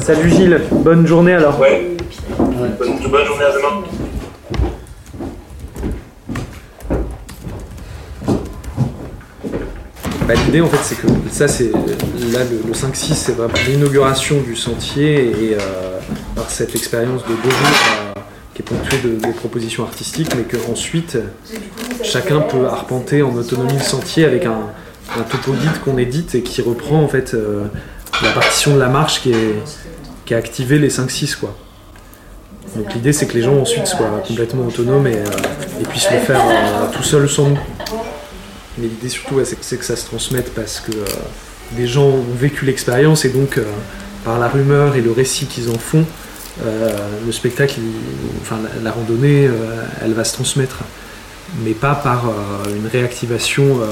Salut 0.00 0.30
Gilles, 0.30 0.60
bonne 0.70 1.06
journée 1.06 1.34
alors. 1.34 1.58
Ouais. 1.60 1.96
Bonne, 2.38 2.76
bonne 3.10 3.24
journée 3.26 3.44
à 3.44 3.52
demain. 3.52 3.82
Bah, 10.26 10.34
L'idée 10.46 10.60
en 10.60 10.68
fait 10.68 10.78
c'est 10.82 10.96
que 10.96 11.06
ça 11.30 11.46
c'est 11.46 11.70
là 11.70 12.40
le, 12.50 12.60
le 12.66 12.72
5-6 12.72 13.14
c'est 13.14 13.32
vraiment 13.32 13.54
l'inauguration 13.68 14.40
du 14.40 14.56
sentier 14.56 15.26
et 15.26 15.54
euh, 15.54 16.00
par 16.34 16.50
cette 16.50 16.74
expérience 16.74 17.22
de 17.22 17.28
deux 17.44 17.50
jours 17.50 18.16
euh, 18.16 18.20
qui 18.52 18.62
est 18.62 18.64
ponctuée 18.64 18.98
de, 19.04 19.24
de 19.24 19.32
propositions 19.32 19.84
artistiques 19.84 20.30
mais 20.36 20.42
qu'ensuite 20.42 21.16
chacun 22.02 22.40
peut 22.40 22.66
arpenter 22.66 23.22
en 23.22 23.34
autonomie 23.36 23.74
le 23.74 23.78
sentier 23.84 24.24
avec 24.24 24.46
un, 24.46 24.62
un 25.16 25.22
topo 25.22 25.52
guide 25.52 25.78
qu'on 25.84 25.96
édite 25.96 26.34
et 26.34 26.42
qui 26.42 26.60
reprend 26.60 27.00
en 27.02 27.08
fait 27.08 27.34
euh, 27.34 27.66
la 28.22 28.30
partition 28.30 28.74
de 28.74 28.80
la 28.80 28.88
marche 28.88 29.22
qui, 29.22 29.30
est, 29.30 29.54
qui 30.24 30.34
a 30.34 30.38
activé 30.38 30.78
les 30.80 30.90
5-6 30.90 31.36
quoi. 31.36 31.56
Donc 32.74 32.92
l'idée 32.94 33.12
c'est 33.12 33.26
que 33.26 33.34
les 33.34 33.42
gens 33.42 33.56
ensuite 33.56 33.86
soient 33.86 34.22
complètement 34.26 34.66
autonomes 34.66 35.06
et, 35.06 35.16
euh, 35.16 35.80
et 35.80 35.84
puissent 35.84 36.10
le 36.10 36.18
faire 36.18 36.40
euh, 36.44 36.88
tout 36.92 37.04
seuls 37.04 37.28
sans 37.28 37.50
nous. 37.50 37.58
Mais 38.78 38.86
l'idée 38.88 39.08
surtout, 39.08 39.40
c'est 39.44 39.78
que- 39.78 39.84
ça 39.84 39.96
se 39.96 40.06
transmette 40.06 40.54
parce 40.54 40.80
que 40.80 40.92
euh, 40.92 41.04
des 41.72 41.86
gens 41.86 42.04
ont 42.06 42.24
vécu 42.38 42.64
l'expérience 42.64 43.24
et 43.24 43.30
donc, 43.30 43.58
euh, 43.58 43.64
par 44.24 44.38
la 44.38 44.48
rumeur 44.48 44.96
et 44.96 45.00
le 45.00 45.12
récit 45.12 45.46
qu'ils 45.46 45.70
en 45.70 45.78
font, 45.78 46.04
euh, 46.64 46.90
le 47.24 47.32
spectacle, 47.32 47.74
enfin 48.42 48.58
la, 48.82 48.90
randonnée, 48.90 49.46
euh, 49.46 49.52
elle 50.02 50.12
va 50.14 50.24
se 50.24 50.34
transmettre. 50.34 50.78
Mais 51.64 51.72
pas 51.72 51.94
par 51.94 52.26
euh, 52.28 52.74
une 52.74 52.86
réactivation 52.88 53.80
euh, 53.80 53.86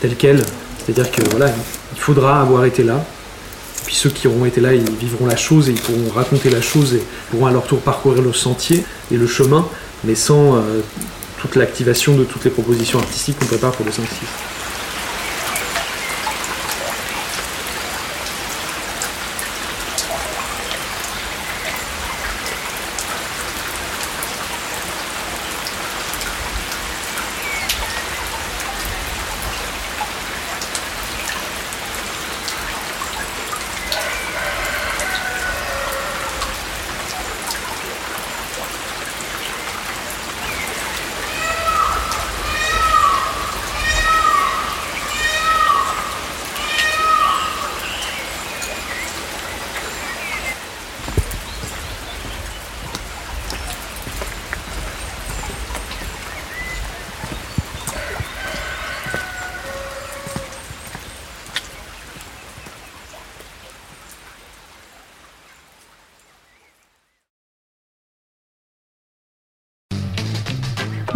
telle 0.00 0.16
qu'elle, 0.16 0.42
C'est-à-dire 0.86 1.10
que 1.12 1.22
voilà, 1.30 1.52
il 1.94 2.00
faudra 2.00 2.40
avoir 2.40 2.64
été 2.64 2.82
là. 2.82 3.04
Puis 3.84 3.94
ceux 3.94 4.10
qui 4.10 4.26
auront 4.26 4.44
été 4.46 4.60
là, 4.60 4.74
ils 4.74 4.90
vivront 4.96 5.26
la 5.26 5.36
chose 5.36 5.68
et 5.68 5.72
ils 5.72 5.80
pourront 5.80 6.10
raconter 6.14 6.50
la 6.50 6.60
chose 6.62 6.94
et 6.94 7.02
pourront 7.30 7.46
à 7.46 7.52
leur 7.52 7.66
tour 7.66 7.80
parcourir 7.80 8.22
le 8.22 8.32
sentier 8.32 8.84
et 9.12 9.16
le 9.16 9.26
chemin, 9.26 9.66
mais 10.04 10.14
sans 10.14 10.56
euh, 10.56 10.60
toute 11.40 11.56
l'activation 11.56 12.16
de 12.16 12.24
toutes 12.24 12.44
les 12.44 12.50
propositions 12.50 12.98
artistiques 12.98 13.38
qu'on 13.38 13.46
prépare 13.46 13.72
pour 13.72 13.86
le 13.86 13.92
5-6. 13.92 14.57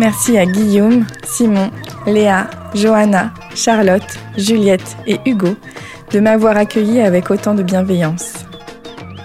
Merci 0.02 0.36
à 0.36 0.46
Guillaume, 0.46 1.06
Simon, 1.22 1.70
Léa, 2.08 2.50
Johanna, 2.74 3.32
Charlotte, 3.54 4.18
Juliette 4.36 4.96
et 5.06 5.20
Hugo 5.24 5.54
de 6.10 6.18
m'avoir 6.18 6.56
accueilli 6.56 7.00
avec 7.00 7.30
autant 7.30 7.54
de 7.54 7.62
bienveillance. 7.62 8.32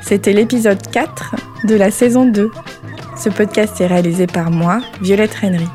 C'était 0.03 0.33
l'épisode 0.33 0.79
4 0.91 1.35
de 1.63 1.73
la 1.73 1.89
saison 1.89 2.27
2. 2.27 2.51
Ce 3.17 3.29
podcast 3.29 3.81
est 3.81 3.87
réalisé 3.87 4.27
par 4.27 4.51
moi, 4.51 4.81
Violette 5.01 5.37
Henry. 5.41 5.67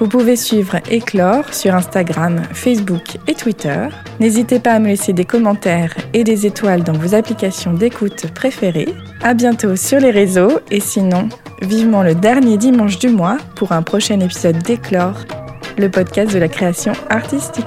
Vous 0.00 0.08
pouvez 0.08 0.34
suivre 0.34 0.78
Éclore 0.90 1.52
sur 1.52 1.74
Instagram, 1.74 2.40
Facebook 2.54 3.18
et 3.26 3.34
Twitter. 3.34 3.86
N'hésitez 4.18 4.58
pas 4.58 4.72
à 4.72 4.78
me 4.78 4.86
laisser 4.86 5.12
des 5.12 5.26
commentaires 5.26 5.94
et 6.14 6.24
des 6.24 6.46
étoiles 6.46 6.82
dans 6.82 6.94
vos 6.94 7.14
applications 7.14 7.74
d'écoute 7.74 8.32
préférées. 8.32 8.94
À 9.20 9.34
bientôt 9.34 9.76
sur 9.76 10.00
les 10.00 10.10
réseaux 10.10 10.60
et 10.70 10.80
sinon, 10.80 11.28
vivement 11.60 12.02
le 12.02 12.14
dernier 12.14 12.56
dimanche 12.56 12.98
du 12.98 13.10
mois 13.10 13.36
pour 13.56 13.72
un 13.72 13.82
prochain 13.82 14.18
épisode 14.20 14.56
d'Éclore, 14.62 15.26
le 15.76 15.90
podcast 15.90 16.32
de 16.32 16.38
la 16.38 16.48
création 16.48 16.92
artistique. 17.10 17.66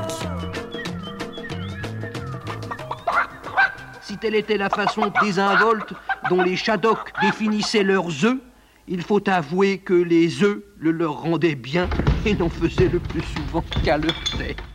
Si 4.01 4.17
telle 4.17 4.33
était 4.33 4.57
la 4.57 4.69
façon 4.69 5.13
désinvolte 5.21 5.93
dont 6.31 6.41
les 6.41 6.55
Shadok 6.55 7.13
définissaient 7.21 7.83
leurs 7.83 8.25
œufs, 8.25 8.39
il 8.87 9.01
faut 9.03 9.27
avouer 9.29 9.79
que 9.79 9.93
les 9.93 10.43
œufs 10.43 10.63
le 10.77 10.91
leur 10.91 11.21
rendaient 11.21 11.55
bien 11.55 11.91
et 12.25 12.35
n'en 12.35 12.49
faisaient 12.49 12.89
le 12.89 12.99
plus 12.99 13.23
souvent 13.23 13.65
qu'à 13.81 13.97
leur 13.97 14.23
tête. 14.35 14.72